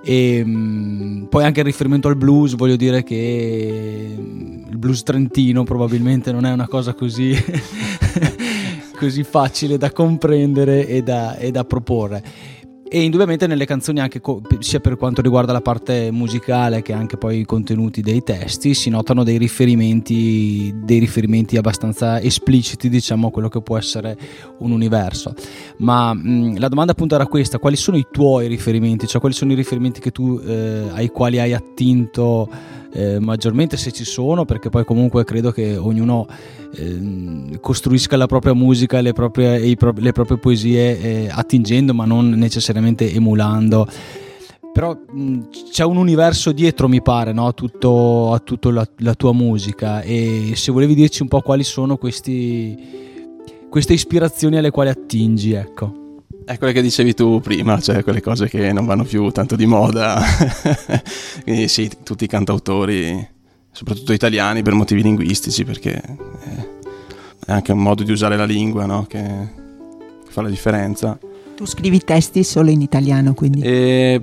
E 0.03 0.43
mh, 0.43 1.27
poi 1.29 1.43
anche 1.43 1.59
il 1.59 1.65
riferimento 1.65 2.07
al 2.07 2.15
blues, 2.15 2.55
voglio 2.55 2.75
dire 2.75 3.03
che 3.03 4.15
mm, 4.17 4.69
il 4.69 4.77
blues 4.77 5.03
trentino 5.03 5.63
probabilmente 5.63 6.31
non 6.31 6.45
è 6.45 6.51
una 6.51 6.67
cosa 6.67 6.93
così, 6.93 7.35
così 8.97 9.23
facile 9.23 9.77
da 9.77 9.91
comprendere 9.91 10.87
e 10.87 11.03
da, 11.03 11.37
e 11.37 11.51
da 11.51 11.65
proporre. 11.65 12.23
E 12.87 13.01
indubbiamente 13.01 13.47
nelle 13.47 13.65
canzoni, 13.65 13.99
anche 13.99 14.21
co- 14.21 14.43
sia 14.59 14.79
per 14.79 14.95
quanto 14.95 15.23
riguarda 15.23 15.51
la 15.51 15.61
parte 15.61 16.11
musicale 16.11 16.83
che 16.83 16.93
anche 16.93 17.17
poi 17.17 17.39
i 17.39 17.43
contenuti 17.45 18.01
dei 18.01 18.21
testi, 18.21 18.75
si 18.75 18.91
notano 18.91 19.23
dei 19.23 19.39
riferimenti, 19.39 20.71
dei 20.83 20.99
riferimenti 20.99 21.57
abbastanza 21.57 22.21
espliciti, 22.21 22.87
diciamo, 22.87 23.27
a 23.27 23.31
quello 23.31 23.49
che 23.49 23.59
può 23.61 23.75
essere 23.75 24.15
un 24.59 24.69
universo. 24.69 25.33
Ma 25.77 26.13
mh, 26.13 26.59
la 26.59 26.67
domanda 26.67 26.91
appunto 26.91 27.15
era 27.15 27.25
questa: 27.25 27.57
quali 27.57 27.75
sono 27.75 27.97
i 27.97 28.05
tuoi 28.11 28.47
riferimenti? 28.47 29.07
Cioè, 29.07 29.19
quali 29.19 29.33
sono 29.33 29.51
i 29.53 29.55
riferimenti 29.55 30.11
tu, 30.11 30.39
eh, 30.45 30.83
ai 30.91 31.07
quali 31.09 31.39
hai 31.39 31.53
attinto 31.53 32.47
eh, 32.95 33.19
maggiormente, 33.19 33.75
se 33.75 33.91
ci 33.91 34.05
sono? 34.05 34.45
Perché 34.45 34.69
poi 34.69 34.85
comunque 34.85 35.25
credo 35.25 35.51
che 35.51 35.75
ognuno 35.75 36.25
ehm, 36.75 37.59
costruisca 37.59 38.15
la 38.15 38.25
propria 38.25 38.53
musica 38.53 39.01
le 39.01 39.11
proprie, 39.11 39.57
i 39.57 39.77
le 39.97 40.11
proprie 40.13 40.37
poesie 40.37 40.99
eh, 40.99 41.29
attingendo, 41.29 41.93
ma 41.93 42.05
non 42.05 42.29
necessariamente 42.29 43.11
emulando. 43.11 43.85
Però 44.71 44.93
mh, 44.93 45.39
c'è 45.71 45.83
un 45.83 45.97
universo 45.97 46.53
dietro, 46.53 46.87
mi 46.87 47.01
pare, 47.01 47.33
no? 47.33 47.47
a 47.47 47.51
tutta 47.51 48.71
la, 48.71 48.87
la 48.99 49.13
tua 49.13 49.33
musica. 49.33 50.01
E 50.01 50.53
se 50.55 50.71
volevi 50.71 50.95
dirci 50.95 51.21
un 51.21 51.27
po' 51.27 51.41
quali 51.41 51.65
sono 51.65 51.97
questi, 51.97 52.77
queste 53.69 53.91
ispirazioni 53.91 54.55
alle 54.55 54.71
quali 54.71 54.89
attingi, 54.89 55.51
ecco. 55.51 56.04
È 56.45 56.59
quelle 56.59 56.73
che 56.73 56.83
dicevi 56.83 57.15
tu 57.15 57.39
prima, 57.39 57.79
cioè 57.79 58.03
quelle 58.03 58.21
cose 58.21 58.47
che 58.47 58.71
non 58.71 58.85
vanno 58.85 59.03
più 59.03 59.31
tanto 59.31 59.55
di 59.55 59.65
moda. 59.65 60.21
Quindi 61.41 61.67
sì, 61.67 61.89
tutti 62.03 62.25
i 62.25 62.27
cantautori, 62.27 63.27
soprattutto 63.71 64.13
italiani, 64.13 64.61
per 64.61 64.73
motivi 64.73 65.01
linguistici, 65.01 65.63
perché 65.63 65.99
è 65.99 67.51
anche 67.51 67.71
un 67.71 67.79
modo 67.79 68.03
di 68.03 68.11
usare 68.11 68.37
la 68.37 68.45
lingua 68.45 68.85
no? 68.85 69.07
che, 69.07 69.23
che 70.23 70.31
fa 70.31 70.43
la 70.43 70.49
differenza. 70.49 71.17
Tu 71.55 71.65
scrivi 71.65 71.99
testi 72.01 72.43
solo 72.43 72.69
in 72.69 72.81
italiano, 72.81 73.33
quindi. 73.33 73.61
E 73.61 74.21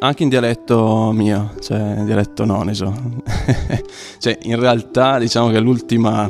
anche 0.00 0.22
in 0.24 0.28
dialetto 0.28 1.12
mio, 1.12 1.54
cioè 1.60 1.98
in 1.98 2.06
dialetto 2.06 2.44
noneso. 2.44 3.22
cioè 4.18 4.36
in 4.42 4.58
realtà 4.58 5.20
diciamo 5.20 5.50
che 5.50 5.60
l'ultima, 5.60 6.28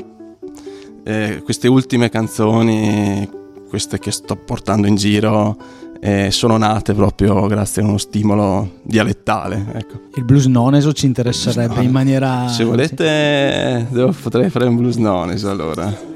eh, 1.05 1.41
queste 1.43 1.69
ultime 1.69 2.11
canzoni, 2.11 3.45
queste 3.69 3.99
che 3.99 4.11
sto 4.11 4.37
portando 4.37 4.87
in 4.87 4.95
giro, 4.97 5.57
eh, 6.01 6.31
sono 6.31 6.57
nate 6.57 6.93
proprio 6.95 7.47
grazie 7.47 7.83
a 7.83 7.85
uno 7.87 7.99
stimolo 7.99 8.73
dialettale. 8.83 9.67
Ecco. 9.75 10.01
Il 10.17 10.25
blues 10.25 10.47
noneso 10.47 10.93
ci 10.93 11.07
interesserebbe 11.07 11.75
Blues 11.75 11.85
in 11.87 11.91
maniera... 11.91 12.49
Se 12.49 12.65
volete, 12.65 13.87
devo- 13.91 14.15
potrei 14.23 14.51
fare 14.51 14.67
un 14.67 14.77
blues 14.77 14.97
noneso 14.97 15.51
allora. 15.51 16.15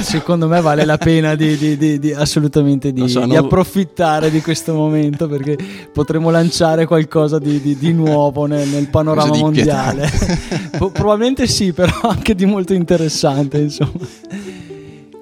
Secondo 0.00 0.46
me 0.46 0.60
vale 0.60 0.84
la 0.84 0.96
pena 0.98 1.34
di, 1.34 1.56
di- 1.76 1.98
di- 1.98 2.12
assolutamente 2.12 2.92
di, 2.92 3.08
so, 3.08 3.26
non- 3.26 3.36
approfittare 3.36 4.30
di 4.30 4.40
questo 4.40 4.72
momento 4.72 5.26
perché 5.26 5.56
potremo 5.92 6.30
lanciare 6.30 6.86
qualcosa 6.86 7.38
di, 7.38 7.92
nuovo 7.92 8.46
nel, 8.46 8.68
nel 8.68 8.88
panorama 8.88 9.36
mondiale. 9.36 10.08
Probabilmente 10.78 11.46
sì, 11.46 11.72
però 11.72 11.92
anche 12.08 12.34
di 12.34 12.46
molto 12.46 12.72
interessante, 12.72 13.58
insomma. 13.58 13.90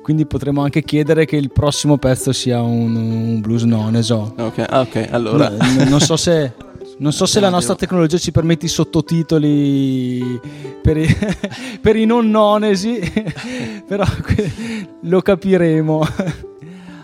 Quindi 0.09 0.25
potremo 0.25 0.63
anche 0.63 0.83
chiedere 0.85 1.27
che 1.27 1.37
il 1.37 1.53
prossimo 1.53 1.99
pezzo 1.99 2.33
sia 2.33 2.63
un, 2.63 2.97
un 2.97 3.41
blues 3.43 3.65
noneso. 3.65 4.33
Ok, 4.39 4.65
ah, 4.67 4.81
ok, 4.81 5.09
allora. 5.11 5.51
No, 5.51 5.85
non 5.85 6.01
so 6.01 6.17
se 6.17 6.55
Non 6.97 7.13
so 7.13 7.27
se 7.27 7.41
la 7.41 7.51
nostra 7.51 7.75
tecnologia 7.75 8.17
ci 8.17 8.33
permette 8.33 8.65
i 8.65 8.69
sottotitoli 8.71 10.41
per 10.81 10.97
i, 10.97 11.15
per 11.83 11.97
i 11.97 12.07
non 12.07 12.31
nonesi, 12.31 12.99
però 13.87 14.07
lo 15.03 15.21
capiremo. 15.21 16.07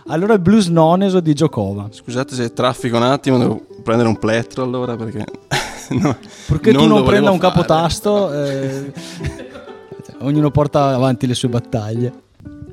Allora 0.06 0.32
il 0.32 0.40
blues 0.40 0.68
noneso 0.68 1.20
di 1.20 1.34
Giocova. 1.34 1.88
Scusate 1.90 2.34
se 2.34 2.54
traffico 2.54 2.96
un 2.96 3.02
attimo, 3.02 3.36
devo 3.36 3.66
prendere 3.82 4.08
un 4.08 4.18
plettro 4.18 4.62
allora 4.62 4.96
perché... 4.96 5.26
no, 6.00 6.16
Perché 6.46 6.72
non 6.72 6.82
tu 6.84 6.88
non 6.88 7.04
prenda 7.04 7.30
un 7.30 7.38
fare. 7.38 7.52
capotasto, 7.52 8.32
eh, 8.32 8.92
ognuno 10.20 10.50
porta 10.50 10.94
avanti 10.94 11.26
le 11.26 11.34
sue 11.34 11.50
battaglie. 11.50 12.22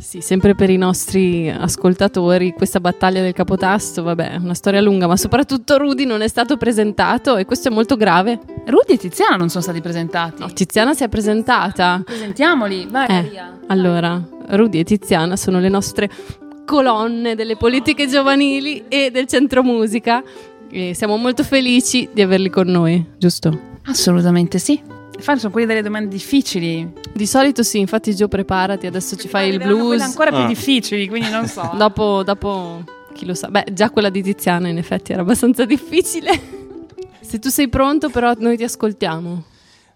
Sì, 0.01 0.19
sempre 0.19 0.55
per 0.55 0.71
i 0.71 0.77
nostri 0.77 1.47
ascoltatori, 1.47 2.53
questa 2.53 2.79
battaglia 2.79 3.21
del 3.21 3.33
capotasto, 3.33 4.01
vabbè, 4.01 4.31
è 4.31 4.35
una 4.37 4.55
storia 4.55 4.81
lunga, 4.81 5.05
ma 5.05 5.15
soprattutto 5.15 5.77
Rudy 5.77 6.05
non 6.05 6.21
è 6.21 6.27
stato 6.27 6.57
presentato 6.57 7.37
e 7.37 7.45
questo 7.45 7.67
è 7.67 7.71
molto 7.71 7.95
grave. 7.95 8.39
Rudy 8.65 8.93
e 8.93 8.97
Tiziana 8.97 9.35
non 9.35 9.49
sono 9.49 9.61
stati 9.61 9.79
presentati. 9.79 10.41
No, 10.41 10.51
Tiziana 10.51 10.95
si 10.95 11.03
è 11.03 11.07
presentata. 11.07 12.01
Presentiamoli, 12.03 12.87
vai 12.89 13.07
eh, 13.07 13.13
Maria. 13.13 13.59
Allora, 13.67 14.27
Rudy 14.47 14.79
e 14.79 14.83
Tiziana 14.83 15.35
sono 15.35 15.59
le 15.59 15.69
nostre 15.69 16.09
colonne 16.65 17.35
delle 17.35 17.55
politiche 17.55 18.07
giovanili 18.07 18.85
e 18.87 19.11
del 19.11 19.27
centro 19.27 19.61
musica 19.61 20.23
e 20.71 20.95
siamo 20.95 21.15
molto 21.15 21.43
felici 21.43 22.09
di 22.11 22.23
averli 22.23 22.49
con 22.49 22.67
noi, 22.67 23.05
giusto? 23.19 23.77
Assolutamente 23.85 24.57
sì. 24.57 24.99
Fare 25.19 25.39
sono 25.39 25.51
quelle 25.51 25.67
delle 25.67 25.81
domande 25.81 26.09
difficili. 26.09 26.91
Di 27.13 27.25
solito 27.25 27.63
sì, 27.63 27.79
infatti 27.79 28.15
Gio 28.15 28.27
preparati, 28.27 28.87
adesso 28.87 29.15
ci 29.15 29.27
fai 29.27 29.49
il 29.49 29.57
blues. 29.57 29.87
Quelle 29.87 30.03
ancora 30.03 30.29
più 30.31 30.39
ah. 30.39 30.47
difficili, 30.47 31.07
quindi 31.07 31.29
non 31.29 31.47
so. 31.47 31.69
dopo, 31.77 32.23
dopo, 32.23 32.83
chi 33.13 33.25
lo 33.25 33.33
sa. 33.33 33.49
Beh, 33.49 33.65
già 33.71 33.89
quella 33.89 34.09
di 34.09 34.23
Tiziana 34.23 34.67
in 34.67 34.77
effetti 34.77 35.11
era 35.11 35.21
abbastanza 35.21 35.65
difficile. 35.65 36.59
Se 37.19 37.39
tu 37.39 37.49
sei 37.49 37.69
pronto 37.69 38.09
però 38.09 38.33
noi 38.37 38.57
ti 38.57 38.63
ascoltiamo. 38.63 39.43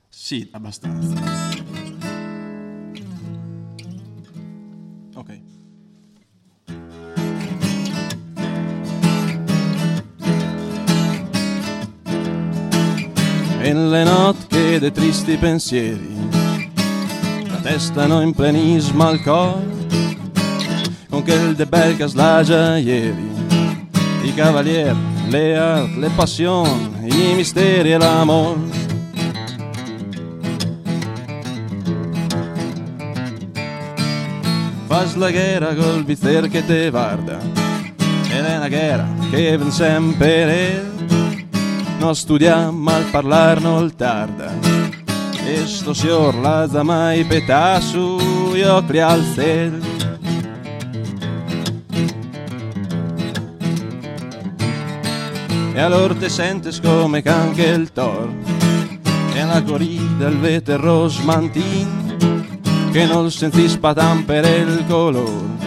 Sì, 0.08 0.48
abbastanza. 0.52 1.75
E 13.66 13.74
le 13.74 14.04
notti 14.04 14.78
dei 14.78 14.92
tristi 14.92 15.38
pensieri. 15.38 16.30
La 17.48 17.58
testano 17.64 18.22
in 18.22 18.32
plenismo 18.32 19.08
al 19.08 19.20
cor 19.24 19.60
con 21.10 21.24
quel 21.24 21.56
de 21.56 21.66
bel 21.66 21.96
slagia 22.08 22.78
ieri. 22.78 23.28
I 24.22 24.34
cavalieri, 24.36 24.98
le 25.30 25.58
art, 25.58 25.96
le 25.96 26.10
passioni, 26.16 27.08
i 27.10 27.34
misteri 27.34 27.94
e 27.94 27.98
l'amor. 27.98 28.58
Fas 34.88 35.16
la 35.16 35.32
guerra 35.32 35.74
col 35.74 36.04
bizzer 36.04 36.48
che 36.50 36.64
te 36.64 36.92
guarda 36.92 37.40
ed 38.30 38.46
è 38.46 38.58
una 38.58 38.70
guerra 38.70 39.08
che 39.32 39.58
ven 39.58 39.72
sempre 39.72 40.94
no 42.00 42.14
studiam 42.14 42.88
al 42.88 43.04
parlar 43.12 43.62
nol 43.62 43.94
tarda. 43.96 44.52
E 45.46 45.66
sto 45.66 45.94
sior 45.94 46.36
la 46.36 46.68
mai 46.84 47.24
petasu 47.24 48.18
io 48.56 48.84
cri 48.86 49.00
al 49.00 49.24
cel. 49.36 49.82
E 55.74 55.80
allora 55.80 56.14
te 56.16 56.30
sentes 56.30 56.80
come 56.80 57.22
canche 57.22 57.64
il 57.64 57.92
tor. 57.92 58.30
E 59.34 59.44
la 59.44 59.62
corrida 59.62 60.28
il 60.28 60.38
vete 60.38 60.78
rosmantin 60.78 62.16
che 62.92 63.06
non 63.06 63.30
senti 63.30 63.68
spatan 63.68 64.24
per 64.24 64.46
il 64.46 64.86
colore 64.88 65.66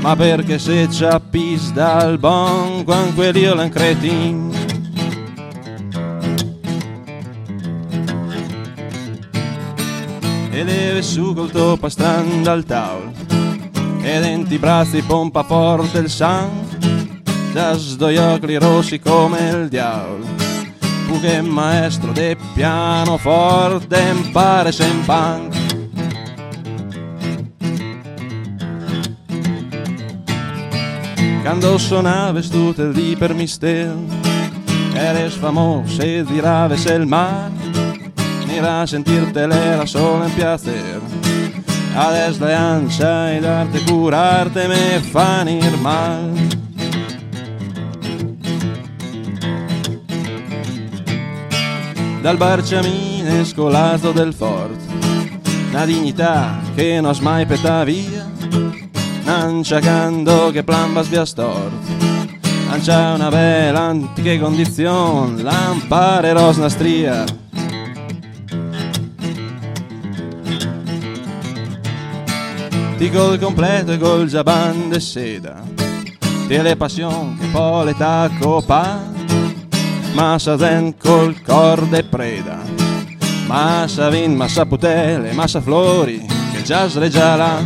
ma 0.00 0.16
perché 0.16 0.58
se 0.58 0.88
ci 0.90 1.04
appis 1.04 1.72
dal 1.72 2.18
bon 2.18 2.84
quan 2.84 3.14
quelli 3.14 3.44
l'han 3.44 3.70
e 10.60 10.64
deve 10.64 11.02
su 11.02 11.32
col 11.32 11.50
topo 11.50 11.88
stranda 11.88 12.52
al 12.52 12.64
tavolo. 12.64 13.12
E 14.02 14.20
denti 14.20 14.58
bracci 14.58 15.02
pompa 15.02 15.42
forte 15.42 15.98
il 15.98 16.10
sangue 16.10 16.78
da 17.52 17.72
sdoiocli 17.72 18.58
rossi 18.58 18.98
come 18.98 19.48
il 19.48 19.68
diavolo. 19.68 20.26
Tu 21.06 21.20
che 21.20 21.40
maestro 21.40 22.12
de 22.12 22.36
pianoforte 22.54 24.00
impare 24.00 24.70
sempre. 24.70 25.58
Quando 31.42 31.78
suonava 31.78 32.40
tutte 32.42 32.86
lì 32.88 33.16
per 33.16 33.34
mistero 33.34 33.98
eres 34.92 35.34
famoso 35.34 36.02
e 36.02 36.22
diraves 36.22 36.84
il 36.84 37.06
mare 37.06 37.59
a 38.58 38.86
sentirte 38.86 39.40
era 39.40 39.86
solo 39.86 40.24
en 40.24 40.30
placer. 40.32 41.00
A 41.96 42.10
desleanza 42.10 43.34
y 43.34 43.40
darte 43.40 43.80
curarte 43.80 44.68
me 44.68 45.00
fan 45.00 45.48
ir 45.48 45.76
mal. 45.78 46.32
Dal 52.22 52.36
barciamine 52.36 53.44
scolato 53.44 54.12
del 54.12 54.34
fort, 54.34 54.78
una 55.70 55.86
dignità 55.86 56.60
che 56.74 57.00
non 57.00 57.16
mai 57.20 57.46
peta 57.46 57.82
via, 57.84 58.28
c'è 59.62 59.80
che 60.52 60.62
plamba 60.64 61.02
svia 61.02 61.24
stort. 61.24 62.00
C'è 62.80 63.12
una 63.12 63.28
bella 63.28 63.80
antica 63.80 64.38
condizione, 64.38 65.42
lampare 65.42 66.32
rosna 66.32 66.68
stria, 66.68 67.24
Ti 73.00 73.08
col 73.08 73.38
completo 73.38 73.92
e 73.92 73.96
col 73.96 74.26
giaban 74.26 74.90
de 74.90 75.00
seda. 75.00 75.62
Te 76.46 76.60
le 76.60 76.76
passion 76.76 77.34
che 77.40 77.46
poi 77.46 77.86
le 77.86 77.96
tacco 77.96 78.60
pa. 78.60 79.00
Massa 80.12 80.58
zen 80.58 80.98
col 80.98 81.40
corde 81.40 82.04
preda. 82.04 82.58
Massa 83.46 84.10
vin, 84.10 84.36
massa 84.36 84.66
putele, 84.66 85.32
massa 85.32 85.62
flori 85.62 86.24
Che 86.52 86.62
già 86.62 86.88
sreggiala 86.88 87.64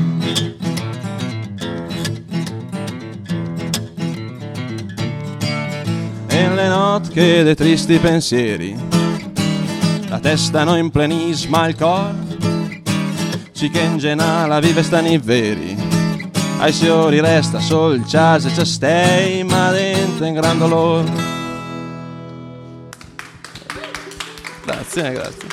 E 6.28 6.48
le 6.48 6.68
notte 6.68 7.42
dei 7.42 7.56
tristi 7.56 7.98
pensieri. 7.98 8.76
La 10.08 10.20
testa 10.20 10.62
non 10.62 10.78
in 10.78 10.90
plenisma 10.90 11.66
il 11.66 11.74
cor 11.74 12.33
ci 13.54 13.70
che 13.70 13.80
in 13.80 13.98
genala 13.98 14.58
vive 14.58 14.82
stani 14.82 15.16
veri. 15.16 15.76
Ai 16.58 16.72
siori 16.72 17.20
resta 17.20 17.60
sol 17.60 18.02
jazz 18.02 18.46
e 18.46 18.64
stei 18.64 19.44
ma 19.44 19.70
dentro 19.70 20.24
in 20.24 20.34
gran 20.34 20.58
dolore. 20.58 21.10
Grazie 24.64 25.12
grazie. 25.12 25.48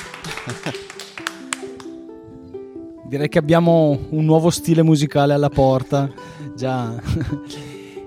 Direi 3.08 3.28
che 3.28 3.38
abbiamo 3.38 4.06
un 4.10 4.24
nuovo 4.24 4.50
stile 4.50 4.82
musicale 4.82 5.32
alla 5.34 5.50
porta. 5.50 6.10
Già 6.56 6.92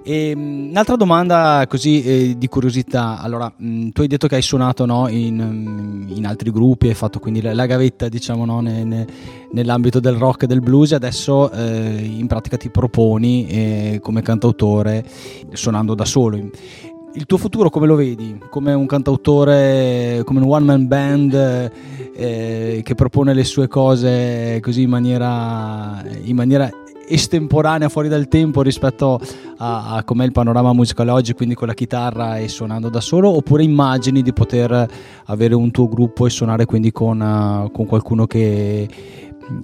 e, 0.05 0.29
ehm, 0.29 0.69
un'altra 0.69 0.95
domanda 0.95 1.65
così 1.67 2.03
eh, 2.03 2.35
di 2.37 2.47
curiosità, 2.47 3.19
allora 3.19 3.51
mh, 3.55 3.67
mm, 3.67 3.89
tu 3.89 4.01
hai 4.01 4.07
detto 4.07 4.27
che 4.27 4.35
hai 4.35 4.41
suonato 4.43 4.85
no, 4.85 5.07
in, 5.07 5.35
mm, 5.35 6.09
in, 6.15 6.27
altri 6.27 6.51
gruppi, 6.51 6.87
hai 6.87 6.93
fatto 6.93 7.19
quindi 7.19 7.41
la, 7.41 7.53
la 7.55 7.65
gavetta 7.65 8.07
diciamo 8.07 8.45
no, 8.45 8.61
ne, 8.61 8.83
ne, 8.83 9.07
nell'ambito 9.51 9.99
del 9.99 10.15
rock 10.15 10.43
e 10.43 10.47
del 10.47 10.61
blues 10.61 10.91
e 10.91 10.95
adesso 10.95 11.51
eh, 11.51 11.97
in 11.97 12.27
pratica 12.27 12.55
ti 12.55 12.69
proponi 12.69 13.47
eh, 13.47 13.99
come 14.01 14.21
cantautore 14.21 15.03
suonando 15.51 15.95
da 15.95 16.05
solo. 16.05 16.37
Il 16.37 17.25
tuo 17.25 17.37
futuro 17.37 17.69
come 17.69 17.87
lo 17.87 17.95
vedi? 17.95 18.37
Come 18.49 18.73
un 18.73 18.85
cantautore, 18.85 20.21
come 20.25 20.41
un 20.41 20.51
one 20.51 20.65
man 20.65 20.85
band 20.85 21.71
eh, 22.13 22.81
che 22.83 22.95
propone 22.95 23.33
le 23.33 23.45
sue 23.45 23.67
cose 23.67 24.59
così 24.61 24.81
in 24.81 24.89
maniera, 24.89 26.03
in 26.23 26.35
maniera 26.35 26.69
estemporanea 27.07 27.89
fuori 27.89 28.07
dal 28.07 28.27
tempo 28.27 28.61
rispetto 28.61 29.19
a, 29.57 29.95
a 29.95 30.03
com'è 30.03 30.25
il 30.25 30.31
panorama 30.31 30.73
musicale 30.73 31.11
oggi, 31.11 31.33
quindi 31.33 31.55
con 31.55 31.67
la 31.67 31.73
chitarra 31.73 32.37
e 32.37 32.47
suonando 32.47 32.89
da 32.89 33.01
solo, 33.01 33.29
oppure 33.29 33.63
immagini 33.63 34.21
di 34.21 34.33
poter 34.33 34.87
avere 35.25 35.55
un 35.55 35.71
tuo 35.71 35.87
gruppo 35.87 36.25
e 36.25 36.29
suonare 36.29 36.65
quindi 36.65 36.91
con, 36.91 37.19
uh, 37.19 37.71
con 37.71 37.85
qualcuno 37.85 38.25
che, 38.25 38.87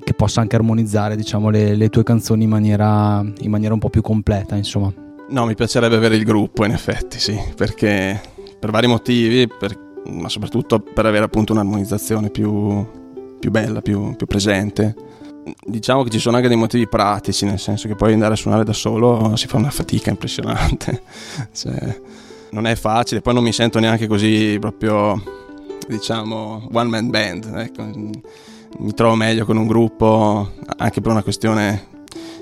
che, 0.03 0.13
possa 0.13 0.41
anche 0.41 0.55
armonizzare 0.55 1.15
diciamo, 1.15 1.49
le, 1.49 1.75
le, 1.75 1.89
tue 1.89 2.03
canzoni 2.03 2.43
in 2.43 2.49
maniera, 2.49 3.23
in 3.39 3.49
maniera 3.49 3.73
un 3.73 3.79
po' 3.79 3.89
più 3.89 4.01
completa, 4.01 4.55
insomma. 4.55 4.93
No, 5.29 5.45
mi 5.45 5.55
piacerebbe 5.55 5.95
avere 5.95 6.15
il 6.15 6.23
gruppo 6.23 6.65
in 6.65 6.71
effetti, 6.71 7.19
sì, 7.19 7.39
perché 7.55 8.21
per 8.59 8.69
vari 8.69 8.87
motivi, 8.87 9.47
per- 9.47 9.89
ma 10.05 10.29
soprattutto 10.29 10.79
per 10.79 11.05
avere 11.05 11.23
appunto 11.23 11.53
un'armonizzazione 11.53 12.29
più, 12.29 12.85
più 13.39 13.51
bella, 13.51 13.81
più, 13.81 14.15
più 14.15 14.25
presente. 14.25 14.95
Diciamo 15.65 16.03
che 16.03 16.09
ci 16.09 16.19
sono 16.19 16.35
anche 16.35 16.47
dei 16.47 16.57
motivi 16.57 16.87
pratici, 16.87 17.45
nel 17.45 17.59
senso 17.59 17.87
che 17.87 17.95
poi 17.95 18.13
andare 18.13 18.33
a 18.33 18.37
suonare 18.37 18.63
da 18.63 18.73
solo 18.73 19.35
si 19.35 19.47
fa 19.47 19.57
una 19.57 19.71
fatica 19.71 20.09
impressionante. 20.09 21.01
Cioè, 21.51 22.01
non 22.51 22.67
è 22.67 22.75
facile, 22.75 23.21
poi 23.21 23.33
non 23.33 23.43
mi 23.43 23.53
sento 23.53 23.79
neanche 23.79 24.07
così 24.07 24.57
proprio, 24.59 25.21
diciamo, 25.87 26.67
one 26.71 26.89
man 26.89 27.09
band. 27.09 27.51
Ecco. 27.55 27.83
Mi 28.79 28.93
trovo 28.93 29.15
meglio 29.15 29.45
con 29.45 29.57
un 29.57 29.67
gruppo, 29.67 30.51
anche 30.77 31.01
per 31.01 31.11
una 31.11 31.23
questione 31.23 31.87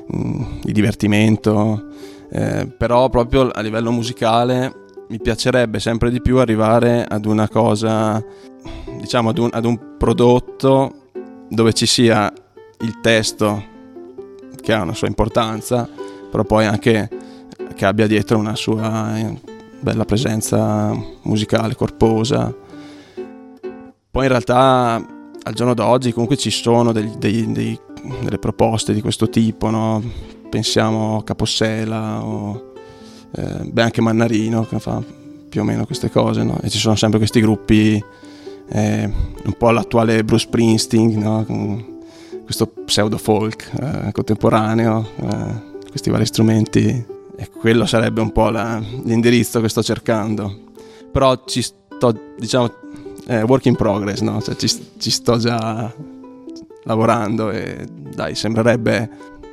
mh, 0.07 0.59
di 0.63 0.71
divertimento, 0.71 1.87
eh, 2.31 2.67
però 2.67 3.09
proprio 3.09 3.49
a 3.49 3.61
livello 3.61 3.91
musicale 3.91 4.87
mi 5.09 5.19
piacerebbe 5.19 5.79
sempre 5.79 6.11
di 6.11 6.21
più 6.21 6.37
arrivare 6.37 7.03
ad 7.07 7.25
una 7.25 7.47
cosa, 7.49 8.23
diciamo, 8.97 9.29
ad 9.29 9.37
un, 9.39 9.49
ad 9.51 9.65
un 9.65 9.95
prodotto 9.97 10.93
dove 11.49 11.73
ci 11.73 11.87
sia 11.87 12.31
il 12.81 12.99
testo 13.01 13.63
che 14.61 14.73
ha 14.73 14.81
una 14.81 14.93
sua 14.93 15.07
importanza, 15.07 15.87
però 16.29 16.43
poi 16.43 16.65
anche 16.65 17.09
che 17.75 17.85
abbia 17.85 18.07
dietro 18.07 18.37
una 18.37 18.55
sua 18.55 19.17
eh, 19.17 19.39
bella 19.79 20.05
presenza 20.05 20.91
musicale, 21.23 21.75
corposa. 21.75 22.53
Poi 24.11 24.23
in 24.23 24.29
realtà 24.29 25.05
al 25.41 25.53
giorno 25.53 25.73
d'oggi 25.73 26.11
comunque 26.11 26.37
ci 26.37 26.49
sono 26.51 26.91
degli- 26.91 27.15
dei- 27.15 27.51
dei- 27.51 27.79
delle 28.21 28.37
proposte 28.37 28.93
di 28.93 29.01
questo 29.01 29.29
tipo, 29.29 29.69
no? 29.69 30.01
pensiamo 30.49 31.17
a 31.17 31.23
Capossela 31.23 32.23
o 32.23 32.73
eh, 33.35 33.63
beh, 33.63 33.81
anche 33.81 34.01
Mannarino 34.01 34.65
che 34.65 34.79
fa 34.79 35.01
più 35.49 35.61
o 35.61 35.63
meno 35.63 35.85
queste 35.85 36.09
cose, 36.09 36.43
no? 36.43 36.59
e 36.61 36.69
ci 36.69 36.77
sono 36.77 36.95
sempre 36.95 37.19
questi 37.19 37.39
gruppi 37.39 38.03
eh, 38.71 39.11
un 39.43 39.53
po' 39.57 39.67
all'attuale 39.67 40.23
Bruce 40.23 40.45
Springsteen, 40.45 41.17
no? 41.19 41.88
Questo 42.49 42.65
pseudo 42.83 43.19
folk 43.19 43.69
eh, 43.79 44.11
contemporaneo, 44.11 45.07
eh, 45.21 45.87
questi 45.87 46.09
vari 46.09 46.25
strumenti, 46.25 47.05
e 47.35 47.49
quello 47.51 47.85
sarebbe 47.85 48.21
un 48.21 48.31
po' 48.31 48.49
la- 48.49 48.81
l'indirizzo 49.03 49.61
che 49.61 49.69
sto 49.69 49.83
cercando. 49.83 50.71
Però 51.11 51.43
ci 51.45 51.61
sto, 51.61 52.11
diciamo, 52.39 52.73
eh, 53.27 53.43
work 53.43 53.65
in 53.65 53.75
progress, 53.75 54.21
no? 54.21 54.41
Cioè, 54.41 54.55
ci, 54.55 54.67
ci 54.97 55.11
sto 55.11 55.37
già 55.37 55.93
lavorando 56.85 57.51
e 57.51 57.85
dai, 58.15 58.33
sembrerebbe, 58.33 59.07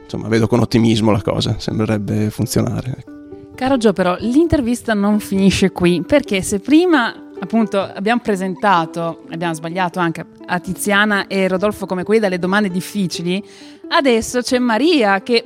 insomma, 0.04 0.28
vedo 0.28 0.46
con 0.46 0.60
ottimismo 0.60 1.10
la 1.10 1.20
cosa, 1.20 1.56
sembrerebbe 1.58 2.30
funzionare. 2.30 2.94
ecco. 2.96 3.10
Caro 3.56 3.76
Gio, 3.76 3.92
però 3.92 4.16
l'intervista 4.20 4.94
non 4.94 5.20
finisce 5.20 5.70
qui, 5.70 6.02
perché 6.02 6.40
se 6.40 6.60
prima 6.60 7.14
appunto 7.38 7.80
abbiamo 7.80 8.20
presentato, 8.20 9.24
abbiamo 9.30 9.54
sbagliato 9.54 9.98
anche 9.98 10.24
a 10.46 10.58
Tiziana 10.58 11.26
e 11.26 11.48
Rodolfo 11.48 11.86
come 11.86 12.02
quelli 12.02 12.20
dalle 12.20 12.38
domande 12.38 12.70
difficili, 12.70 13.42
adesso 13.88 14.40
c'è 14.40 14.58
Maria 14.58 15.22
che 15.22 15.44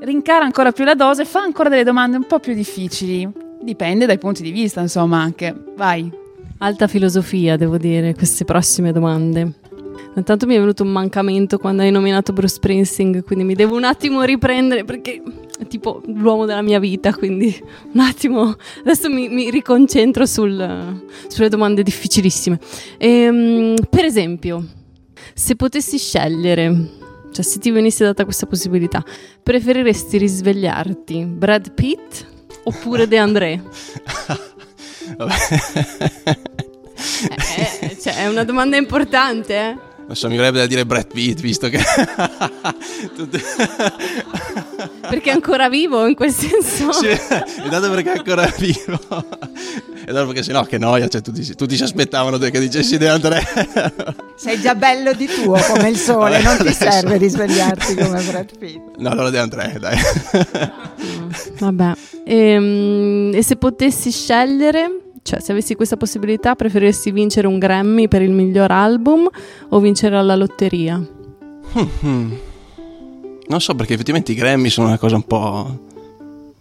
rincara 0.00 0.44
ancora 0.44 0.72
più 0.72 0.84
la 0.84 0.94
dose 0.94 1.24
fa 1.24 1.40
ancora 1.40 1.68
delle 1.68 1.84
domande 1.84 2.16
un 2.16 2.26
po' 2.26 2.38
più 2.38 2.54
difficili. 2.54 3.28
Dipende 3.62 4.06
dai 4.06 4.18
punti 4.18 4.42
di 4.42 4.50
vista, 4.50 4.80
insomma, 4.80 5.20
anche. 5.20 5.54
Vai. 5.76 6.10
Alta 6.58 6.86
filosofia, 6.86 7.56
devo 7.56 7.76
dire, 7.76 8.14
queste 8.14 8.44
prossime 8.44 8.92
domande. 8.92 9.59
Intanto 10.16 10.46
mi 10.46 10.56
è 10.56 10.58
venuto 10.58 10.82
un 10.82 10.90
mancamento 10.90 11.58
quando 11.58 11.82
hai 11.82 11.90
nominato 11.90 12.32
Bruce 12.32 12.54
Springsteen, 12.54 13.22
quindi 13.22 13.44
mi 13.44 13.54
devo 13.54 13.76
un 13.76 13.84
attimo 13.84 14.22
riprendere 14.22 14.84
perché 14.84 15.22
è 15.58 15.66
tipo 15.66 16.02
l'uomo 16.06 16.46
della 16.46 16.62
mia 16.62 16.80
vita, 16.80 17.14
quindi 17.14 17.56
un 17.92 18.00
attimo, 18.00 18.56
adesso 18.80 19.08
mi, 19.08 19.28
mi 19.28 19.50
riconcentro 19.50 20.26
sul- 20.26 21.04
sulle 21.28 21.48
domande 21.48 21.82
difficilissime. 21.82 22.58
Ehm, 22.98 23.74
per 23.88 24.04
esempio, 24.04 24.66
se 25.32 25.54
potessi 25.54 25.96
scegliere, 25.96 26.88
cioè 27.30 27.44
se 27.44 27.58
ti 27.60 27.70
venisse 27.70 28.04
data 28.04 28.24
questa 28.24 28.46
possibilità, 28.46 29.04
preferiresti 29.42 30.18
risvegliarti 30.18 31.24
Brad 31.24 31.72
Pitt 31.72 32.26
oppure 32.64 33.06
De 33.06 33.16
André? 33.16 33.62
Vabbè. 35.16 35.34
Eh, 37.00 37.86
eh, 37.86 37.98
cioè, 37.98 38.16
è 38.16 38.28
una 38.28 38.44
domanda 38.44 38.76
importante, 38.76 39.54
eh? 39.54 39.76
Non 40.10 40.18
so, 40.18 40.26
mi 40.28 40.36
verrebbe 40.36 40.58
da 40.58 40.66
dire 40.66 40.84
Brad 40.84 41.06
Pitt, 41.06 41.38
visto 41.38 41.68
che... 41.68 41.78
Perché 45.08 45.30
è 45.30 45.32
ancora 45.32 45.68
vivo 45.68 46.04
in 46.08 46.16
quel 46.16 46.32
senso. 46.32 46.90
Sì, 46.92 47.10
intanto 47.62 47.90
perché 47.90 48.14
è 48.14 48.16
ancora 48.16 48.52
vivo. 48.58 48.98
E 50.04 50.12
dopo 50.12 50.26
perché 50.26 50.42
sennò 50.42 50.64
che 50.64 50.78
noia, 50.78 51.06
cioè 51.06 51.20
tutti, 51.20 51.54
tutti 51.54 51.76
si 51.76 51.84
aspettavano 51.84 52.38
che 52.38 52.58
dicessi 52.58 52.98
De 52.98 53.08
André. 53.08 53.40
Sei 54.34 54.60
già 54.60 54.74
bello 54.74 55.12
di 55.12 55.26
tuo 55.26 55.56
come 55.68 55.90
il 55.90 55.96
sole, 55.96 56.42
Vabbè, 56.42 56.42
non 56.42 56.56
ti 56.56 56.62
adesso- 56.62 56.90
serve 56.90 57.16
risvegliarti 57.16 57.94
come 57.94 58.20
Brad 58.22 58.58
Pitt. 58.58 58.96
No, 58.98 59.10
allora 59.10 59.30
De 59.30 59.38
André, 59.38 59.76
dai. 59.78 59.96
Vabbè. 61.60 61.92
Ehm, 62.24 63.30
e 63.32 63.42
se 63.44 63.54
potessi 63.54 64.10
scegliere, 64.10 65.09
cioè 65.22 65.40
se 65.40 65.52
avessi 65.52 65.74
questa 65.74 65.96
possibilità, 65.96 66.54
preferiresti 66.54 67.10
vincere 67.10 67.46
un 67.46 67.58
Grammy 67.58 68.08
per 68.08 68.22
il 68.22 68.30
miglior 68.32 68.70
album 68.70 69.28
o 69.68 69.78
vincere 69.80 70.16
alla 70.16 70.36
lotteria? 70.36 71.00
Hmm. 72.00 72.32
Non 73.50 73.60
so 73.60 73.74
perché 73.74 73.94
effettivamente 73.94 74.30
i 74.30 74.36
Grammy 74.36 74.68
sono 74.70 74.86
una 74.86 74.96
cosa 74.98 75.16
un 75.16 75.24
po'... 75.24 75.78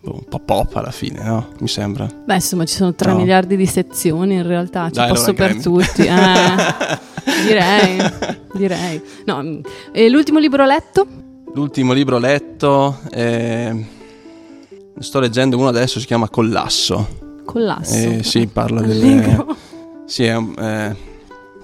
boh, 0.01 0.11
un 0.11 0.23
po' 0.27 0.39
pop 0.39 0.75
alla 0.75 0.89
fine, 0.89 1.21
no? 1.23 1.49
Mi 1.59 1.67
sembra. 1.67 2.07
Beh, 2.25 2.33
insomma, 2.33 2.65
ci 2.65 2.73
sono 2.75 2.95
3 2.95 3.11
No. 3.11 3.17
miliardi 3.19 3.55
di 3.55 3.67
sezioni 3.67 4.33
in 4.33 4.47
realtà, 4.47 4.85
c'è 4.85 4.93
Dai, 5.01 5.09
posto 5.09 5.29
allora 5.29 5.45
per 5.45 5.57
Grammy. 5.57 5.61
tutti. 5.61 6.01
Eh, 6.07 7.45
direi, 7.45 7.97
direi. 8.55 9.01
No, 9.25 9.59
e 9.91 10.09
l'ultimo 10.09 10.39
libro 10.39 10.65
letto? 10.65 11.05
L'ultimo 11.53 11.93
libro 11.93 12.17
letto... 12.17 12.97
eh, 13.11 13.85
sto 14.97 15.19
leggendo 15.19 15.57
uno 15.57 15.67
adesso, 15.67 15.99
si 15.99 16.07
chiama 16.07 16.27
Collasso. 16.27 17.18
Collasso. 17.51 17.95
Eh, 17.95 18.23
sì, 18.23 18.47
parla. 18.47 18.81
Allegro. 18.81 19.55
Sì, 20.05 20.23
è 20.23 20.37
eh, 20.37 20.95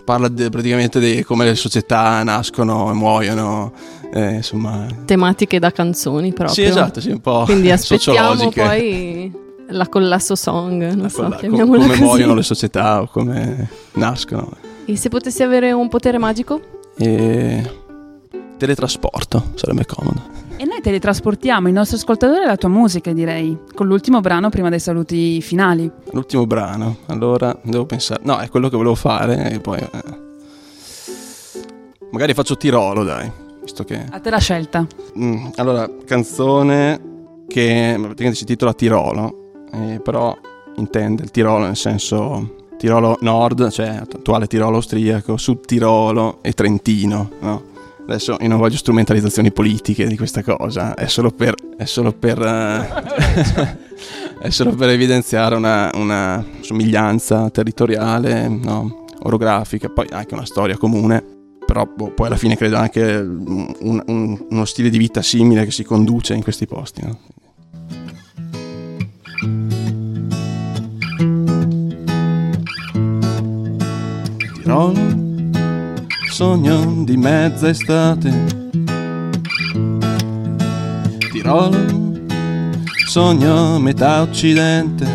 parla 0.03 0.27
de- 0.27 0.49
praticamente 0.49 0.99
di 0.99 1.23
come 1.23 1.45
le 1.45 1.55
società 1.55 2.21
nascono 2.23 2.89
e 2.91 2.93
muoiono, 2.93 3.71
eh, 4.13 4.35
insomma... 4.35 4.87
Tematiche 5.05 5.59
da 5.59 5.71
canzoni 5.71 6.29
proprio. 6.33 6.53
Sì, 6.55 6.63
esatto, 6.63 7.01
sì, 7.01 7.09
un 7.11 7.21
po' 7.21 7.43
Quindi 7.45 7.69
aspettiamo 7.71 8.35
sociologiche. 8.35 8.61
poi 8.63 9.31
la 9.69 9.87
collasso 9.87 10.35
song, 10.35 10.87
non 10.89 11.01
La 11.03 11.09
so, 11.09 11.21
colla- 11.23 11.29
co- 11.35 11.39
chiamiamola 11.41 11.77
come 11.81 11.87
così. 11.93 12.01
muoiono 12.03 12.33
le 12.35 12.43
società 12.43 13.01
o 13.01 13.07
come 13.07 13.67
nascono. 13.93 14.51
E 14.85 14.95
se 14.95 15.09
potessi 15.09 15.41
avere 15.43 15.71
un 15.71 15.87
potere 15.89 16.17
magico? 16.19 16.61
E... 16.97 17.63
Teletrasporto 18.57 19.51
sarebbe 19.55 19.85
comodo. 19.85 20.21
Teletrasportiamo 20.85 21.67
i 21.67 21.71
nostri 21.71 21.97
ascoltatori 21.97 22.43
alla 22.43 22.57
tua 22.57 22.69
musica, 22.69 23.11
direi, 23.11 23.57
con 23.73 23.87
l'ultimo 23.87 24.21
brano 24.21 24.49
prima 24.49 24.69
dei 24.69 24.79
saluti 24.79 25.41
finali. 25.41 25.91
L'ultimo 26.11 26.45
brano, 26.45 26.97
allora 27.07 27.57
devo 27.63 27.87
pensare. 27.87 28.21
No, 28.23 28.37
è 28.37 28.49
quello 28.49 28.69
che 28.69 28.75
volevo 28.77 28.93
fare 28.93 29.49
e 29.49 29.59
poi. 29.59 29.79
eh, 29.79 30.03
Magari 32.11 32.35
faccio 32.35 32.55
Tirolo, 32.55 33.03
dai. 33.03 33.31
Visto 33.63 33.83
che. 33.83 34.05
A 34.11 34.19
te 34.19 34.29
la 34.29 34.37
scelta. 34.37 34.85
Mm, 35.17 35.47
allora, 35.55 35.89
canzone 36.05 37.01
che 37.47 37.95
praticamente 37.97 38.37
si 38.37 38.45
titola 38.45 38.73
Tirolo, 38.73 39.53
eh, 39.73 39.99
però 40.03 40.37
intende 40.75 41.23
il 41.23 41.31
Tirolo 41.31 41.65
nel 41.65 41.75
senso 41.77 42.57
Tirolo 42.77 43.17
Nord, 43.21 43.71
cioè 43.71 43.87
attuale 43.87 44.45
Tirolo 44.45 44.75
austriaco, 44.75 45.35
Sud 45.37 45.65
Tirolo 45.65 46.43
e 46.43 46.51
Trentino, 46.53 47.31
no? 47.39 47.73
Adesso 48.07 48.37
io 48.39 48.47
non 48.47 48.59
voglio 48.59 48.77
strumentalizzazioni 48.77 49.51
politiche 49.51 50.05
di 50.05 50.15
questa 50.15 50.43
cosa, 50.43 50.93
è 50.93 51.07
solo 51.07 51.31
per, 51.31 51.55
è 51.75 51.85
solo 51.85 52.11
per, 52.13 52.39
eh, 52.39 53.77
è 54.45 54.49
solo 54.51 54.75
per 54.75 54.89
evidenziare 54.89 55.55
una, 55.55 55.89
una 55.95 56.45
somiglianza 56.61 57.49
territoriale, 57.49 58.47
no? 58.47 59.05
orografica, 59.23 59.89
poi 59.89 60.07
anche 60.11 60.35
una 60.35 60.45
storia 60.45 60.77
comune, 60.77 61.23
però 61.65 61.83
boh, 61.85 62.11
poi 62.11 62.27
alla 62.27 62.37
fine 62.37 62.55
credo 62.55 62.77
anche 62.77 63.01
un- 63.01 64.03
un- 64.05 64.45
uno 64.51 64.65
stile 64.65 64.89
di 64.89 64.99
vita 64.99 65.23
simile 65.23 65.65
che 65.65 65.71
si 65.71 65.83
conduce 65.83 66.35
in 66.35 66.43
questi 66.43 66.67
posti. 66.67 67.01
no? 67.03 67.19
Tirolo, 74.61 75.24
sogno 76.35 77.05
di 77.05 77.15
mezza 77.15 77.69
estate. 77.69 78.69
Tirolo, 81.31 82.11
sogno 83.07 83.79
metà 83.79 84.21
occidente. 84.21 85.07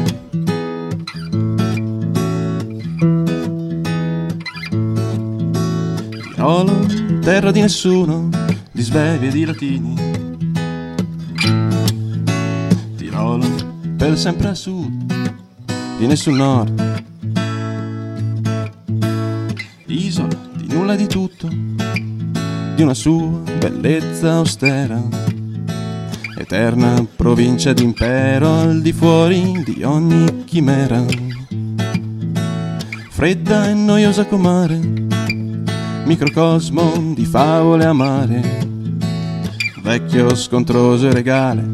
Tirolo, 6.23 6.87
terra 7.21 7.51
di 7.51 7.61
nessuno, 7.61 8.31
di 8.73 8.81
svevi 8.81 9.27
e 9.27 9.31
di 9.31 9.45
latini. 9.45 9.95
Tirolo, 12.97 13.47
per 13.99 14.17
sempre 14.17 14.49
a 14.49 14.55
sud, 14.55 15.33
di 15.99 16.07
nessun 16.07 16.37
nord, 16.37 16.90
parla 20.91 20.97
di 20.97 21.07
tutto, 21.07 21.49
di 22.75 22.83
una 22.83 22.95
sua 22.95 23.43
bellezza 23.59 24.33
austera, 24.35 25.01
eterna 26.37 27.07
provincia 27.15 27.73
d'impero 27.73 28.61
al 28.61 28.81
di 28.81 28.93
fuori 28.93 29.63
di 29.65 29.83
ogni 29.85 30.45
chimera. 30.45 31.05
Fredda 33.11 33.69
e 33.69 33.75
noiosa 33.75 34.27
comare, 34.27 34.81
microcosmo 36.05 37.13
di 37.15 37.25
favole 37.25 37.85
amare, 37.85 38.43
vecchio 39.83 40.35
scontroso 40.35 41.09
e 41.09 41.13
regale, 41.13 41.69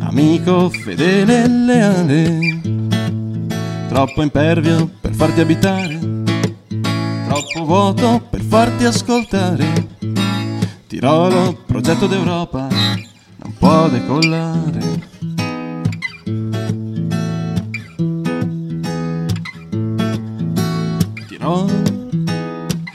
amico 0.00 0.70
fedele 0.70 1.44
e 1.44 1.48
leale, 1.48 2.60
troppo 3.88 4.22
impervio 4.22 4.88
per 5.00 5.12
farti 5.14 5.40
abitare, 5.40 6.01
troppo 7.32 7.64
vuoto 7.64 8.26
per 8.28 8.42
farti 8.42 8.84
ascoltare. 8.84 9.88
Tirolo, 10.86 11.56
progetto 11.64 12.06
d'Europa, 12.06 12.68
non 12.68 13.54
può 13.58 13.88
decollare. 13.88 15.00
Tirolo, 21.26 21.82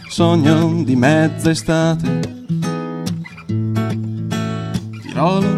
sogno 0.07 0.83
di 0.83 0.95
mezza 0.95 1.49
estate. 1.49 2.45
Tirolo, 5.01 5.55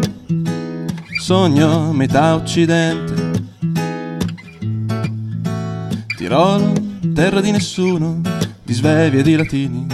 sogno 1.20 1.92
metà 1.92 2.34
occidente. 2.34 3.42
Tirolo, 6.16 6.72
terra 7.12 7.42
di 7.42 7.50
nessuno, 7.50 8.29
di 8.70 8.76
svevi 8.76 9.18
e 9.18 9.22
di 9.24 9.34
latini. 9.34 9.84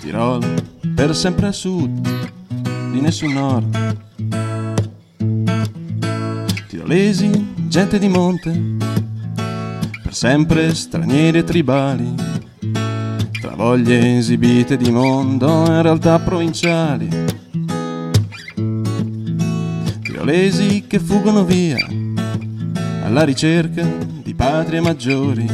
Tirolo, 0.00 0.46
per 0.94 1.12
sempre 1.16 1.48
a 1.48 1.52
sud, 1.52 2.08
di 2.92 3.00
nessun 3.00 3.32
nord. 3.32 3.96
Tirolesi, 6.68 7.54
gente 7.66 7.98
di 7.98 8.06
monte, 8.06 8.76
per 10.04 10.14
sempre 10.14 10.72
stranieri 10.72 11.38
e 11.38 11.44
tribali, 11.44 12.14
tra 13.40 13.56
voglie 13.56 14.18
esibite 14.18 14.76
di 14.76 14.92
mondo 14.92 15.64
in 15.66 15.82
realtà 15.82 16.20
provinciali. 16.20 17.08
Tirolesi 20.00 20.84
che 20.86 21.00
fuggono 21.00 21.44
via 21.44 21.84
alla 23.02 23.24
ricerca 23.24 24.21
patrie 24.42 24.80
maggiori, 24.80 25.46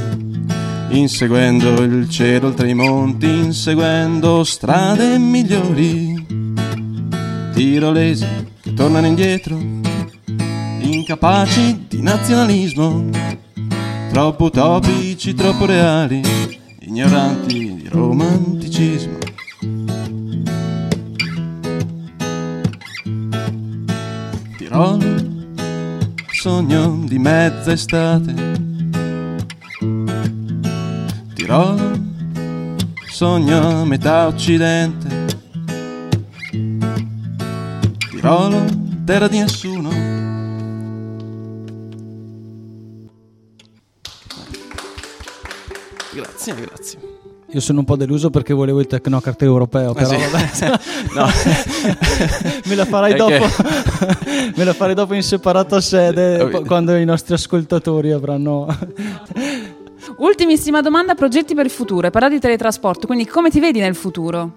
inseguendo 0.88 1.83
il 1.83 2.09
cielo 2.09 2.46
oltre 2.46 2.70
i 2.70 2.74
monti, 2.74 3.27
inseguendo 3.27 4.42
strade 4.44 5.18
migliori. 5.18 6.14
Tirolesi 7.53 8.27
che 8.62 8.72
tornano 8.72 9.07
indietro, 9.07 9.59
incapaci 10.81 11.85
di 11.87 12.01
nazionalismo, 12.01 13.11
troppo 14.11 14.44
utopici, 14.44 15.35
troppo 15.35 15.66
reali, 15.66 16.22
ignoranti 16.79 17.83
di 17.83 17.88
romanticismo. 17.90 19.18
Tirolo, 24.57 25.27
sogno 26.33 27.05
di 27.05 27.18
mezza 27.18 27.72
estate. 27.72 28.67
Tirolo, 31.48 31.98
sogno 33.11 33.87
metà 33.87 34.26
occidente. 34.26 35.08
Tirolo, 38.11 38.64
terra 39.06 39.28
di 39.28 39.38
nessuno. 39.38 39.88
Grazie, 46.12 46.54
grazie. 46.54 46.98
Io 47.50 47.61
sono 47.61 47.78
un 47.78 47.87
po' 47.87 47.96
deluso 47.96 48.28
perché 48.28 48.52
volevo 48.52 48.80
il 48.80 48.87
Tecnocrate 48.87 49.44
europeo, 49.46 49.94
però 49.94 50.11
Eh 50.11 50.18
sì. 50.52 50.66
vabbè. 50.66 50.80
No. 51.14 51.26
me 52.66 52.74
la 52.74 52.84
farai 52.84 53.14
Perché- 53.14 53.38
dopo. 53.38 53.62
me 54.54 54.64
la 54.64 54.72
farei 54.74 54.94
dopo 54.94 55.14
in 55.14 55.22
separata 55.22 55.80
sede 55.80 56.46
po- 56.48 56.62
quando 56.62 56.94
i 56.96 57.04
nostri 57.06 57.32
ascoltatori 57.34 58.11
avranno 58.12 58.66
Ultimissima 60.18 60.81
domanda, 60.81 61.14
progetti 61.14 61.54
per 61.54 61.66
il 61.66 61.70
futuro. 61.70 62.07
Hai 62.07 62.11
parlato 62.11 62.35
di 62.35 62.40
teletrasporto, 62.40 63.07
quindi 63.07 63.24
come 63.24 63.50
ti 63.50 63.61
vedi 63.61 63.78
nel 63.78 63.94
futuro? 63.94 64.52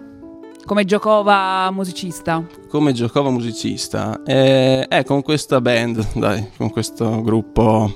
Come 0.64 0.84
Giocova 0.84 1.70
musicista? 1.70 2.44
Come 2.68 2.92
Giocova 2.92 3.30
musicista, 3.30 4.22
eh, 4.24 4.88
è 4.88 5.04
con 5.04 5.22
questa 5.22 5.60
band, 5.60 6.14
dai, 6.14 6.48
con 6.56 6.70
questo 6.70 7.22
gruppo 7.22 7.92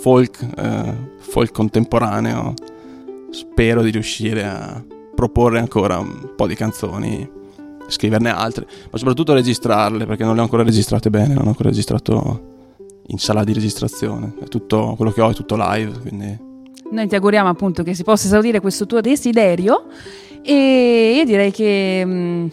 folk, 0.00 0.44
eh, 0.56 0.94
folk 1.18 1.52
contemporaneo. 1.52 2.54
Spero 3.30 3.82
di 3.82 3.90
riuscire 3.90 4.44
a 4.44 4.84
proporre 5.14 5.60
ancora 5.60 5.98
un 5.98 6.32
po' 6.34 6.48
di 6.48 6.56
canzoni, 6.56 7.30
scriverne 7.86 8.30
altre, 8.30 8.66
ma 8.90 8.98
soprattutto 8.98 9.32
registrarle 9.32 10.06
perché 10.06 10.24
non 10.24 10.34
le 10.34 10.40
ho 10.40 10.44
ancora 10.44 10.64
registrate 10.64 11.08
bene, 11.08 11.34
non 11.34 11.44
ho 11.44 11.50
ancora 11.50 11.68
registrato 11.68 12.48
in 13.06 13.18
sala 13.18 13.44
di 13.44 13.52
registrazione. 13.52 14.34
È 14.40 14.46
tutto 14.46 14.94
quello 14.96 15.12
che 15.12 15.20
ho 15.20 15.30
è 15.30 15.34
tutto 15.34 15.54
live, 15.56 16.00
quindi 16.00 16.48
Noi 16.90 17.06
ti 17.06 17.14
auguriamo 17.14 17.48
appunto 17.48 17.82
che 17.82 17.94
si 17.94 18.02
possa 18.02 18.26
esaudire 18.26 18.60
questo 18.60 18.86
tuo 18.86 19.00
desiderio 19.00 19.84
e 20.42 21.14
io 21.16 21.24
direi 21.24 21.52
che 21.52 22.02
mm, 22.04 22.46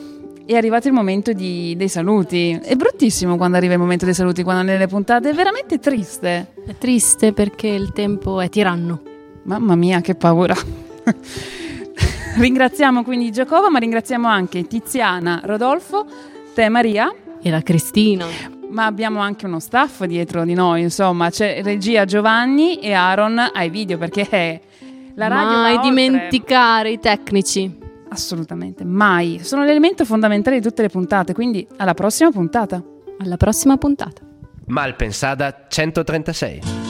è 0.45 0.55
arrivato 0.55 0.87
il 0.87 0.93
momento 0.93 1.33
di- 1.33 1.75
dei 1.75 1.89
saluti. 1.89 2.57
È 2.61 2.75
bruttissimo 2.75 3.35
quando 3.35 3.57
arriva 3.57 3.73
il 3.73 3.79
momento 3.79 4.05
dei 4.05 4.13
saluti, 4.13 4.43
quando 4.43 4.63
nelle 4.63 4.87
puntate 4.87 5.29
è 5.29 5.33
veramente 5.33 5.79
triste. 5.79 6.53
È 6.65 6.75
triste 6.77 7.33
perché 7.33 7.67
il 7.67 7.91
tempo 7.93 8.39
è 8.39 8.49
tiranno. 8.49 9.01
Mamma 9.43 9.75
mia, 9.75 10.01
che 10.01 10.15
paura. 10.15 10.55
ringraziamo 12.37 13.03
quindi 13.03 13.31
Giacova, 13.31 13.69
ma 13.69 13.79
ringraziamo 13.79 14.27
anche 14.27 14.67
Tiziana, 14.67 15.41
Rodolfo, 15.43 16.05
te 16.53 16.69
Maria, 16.69 17.13
E 17.41 17.49
la 17.49 17.61
Cristina. 17.61 18.25
Ma 18.69 18.85
abbiamo 18.85 19.19
anche 19.19 19.45
uno 19.45 19.59
staff 19.59 20.03
dietro 20.05 20.43
di 20.43 20.53
noi, 20.53 20.81
insomma, 20.81 21.29
c'è 21.29 21.61
regia 21.63 22.05
Giovanni 22.05 22.79
e 22.79 22.93
Aaron 22.93 23.37
ai 23.53 23.69
video 23.69 23.97
perché 23.97 24.27
eh, 24.29 24.61
la 25.15 25.27
radio 25.27 25.55
va 25.55 25.61
Mai 25.61 25.75
oltre. 25.75 25.89
dimenticare 25.89 26.91
i 26.91 26.99
tecnici. 26.99 27.77
Assolutamente, 28.09 28.83
mai. 28.85 29.39
Sono 29.43 29.63
l'elemento 29.63 30.05
fondamentale 30.05 30.57
di 30.59 30.61
tutte 30.61 30.81
le 30.81 30.89
puntate, 30.89 31.33
quindi 31.33 31.67
alla 31.77 31.93
prossima 31.93 32.29
puntata. 32.31 32.81
Alla 33.19 33.37
prossima 33.37 33.77
puntata. 33.77 34.21
Malpensada 34.67 35.65
136. 35.67 36.86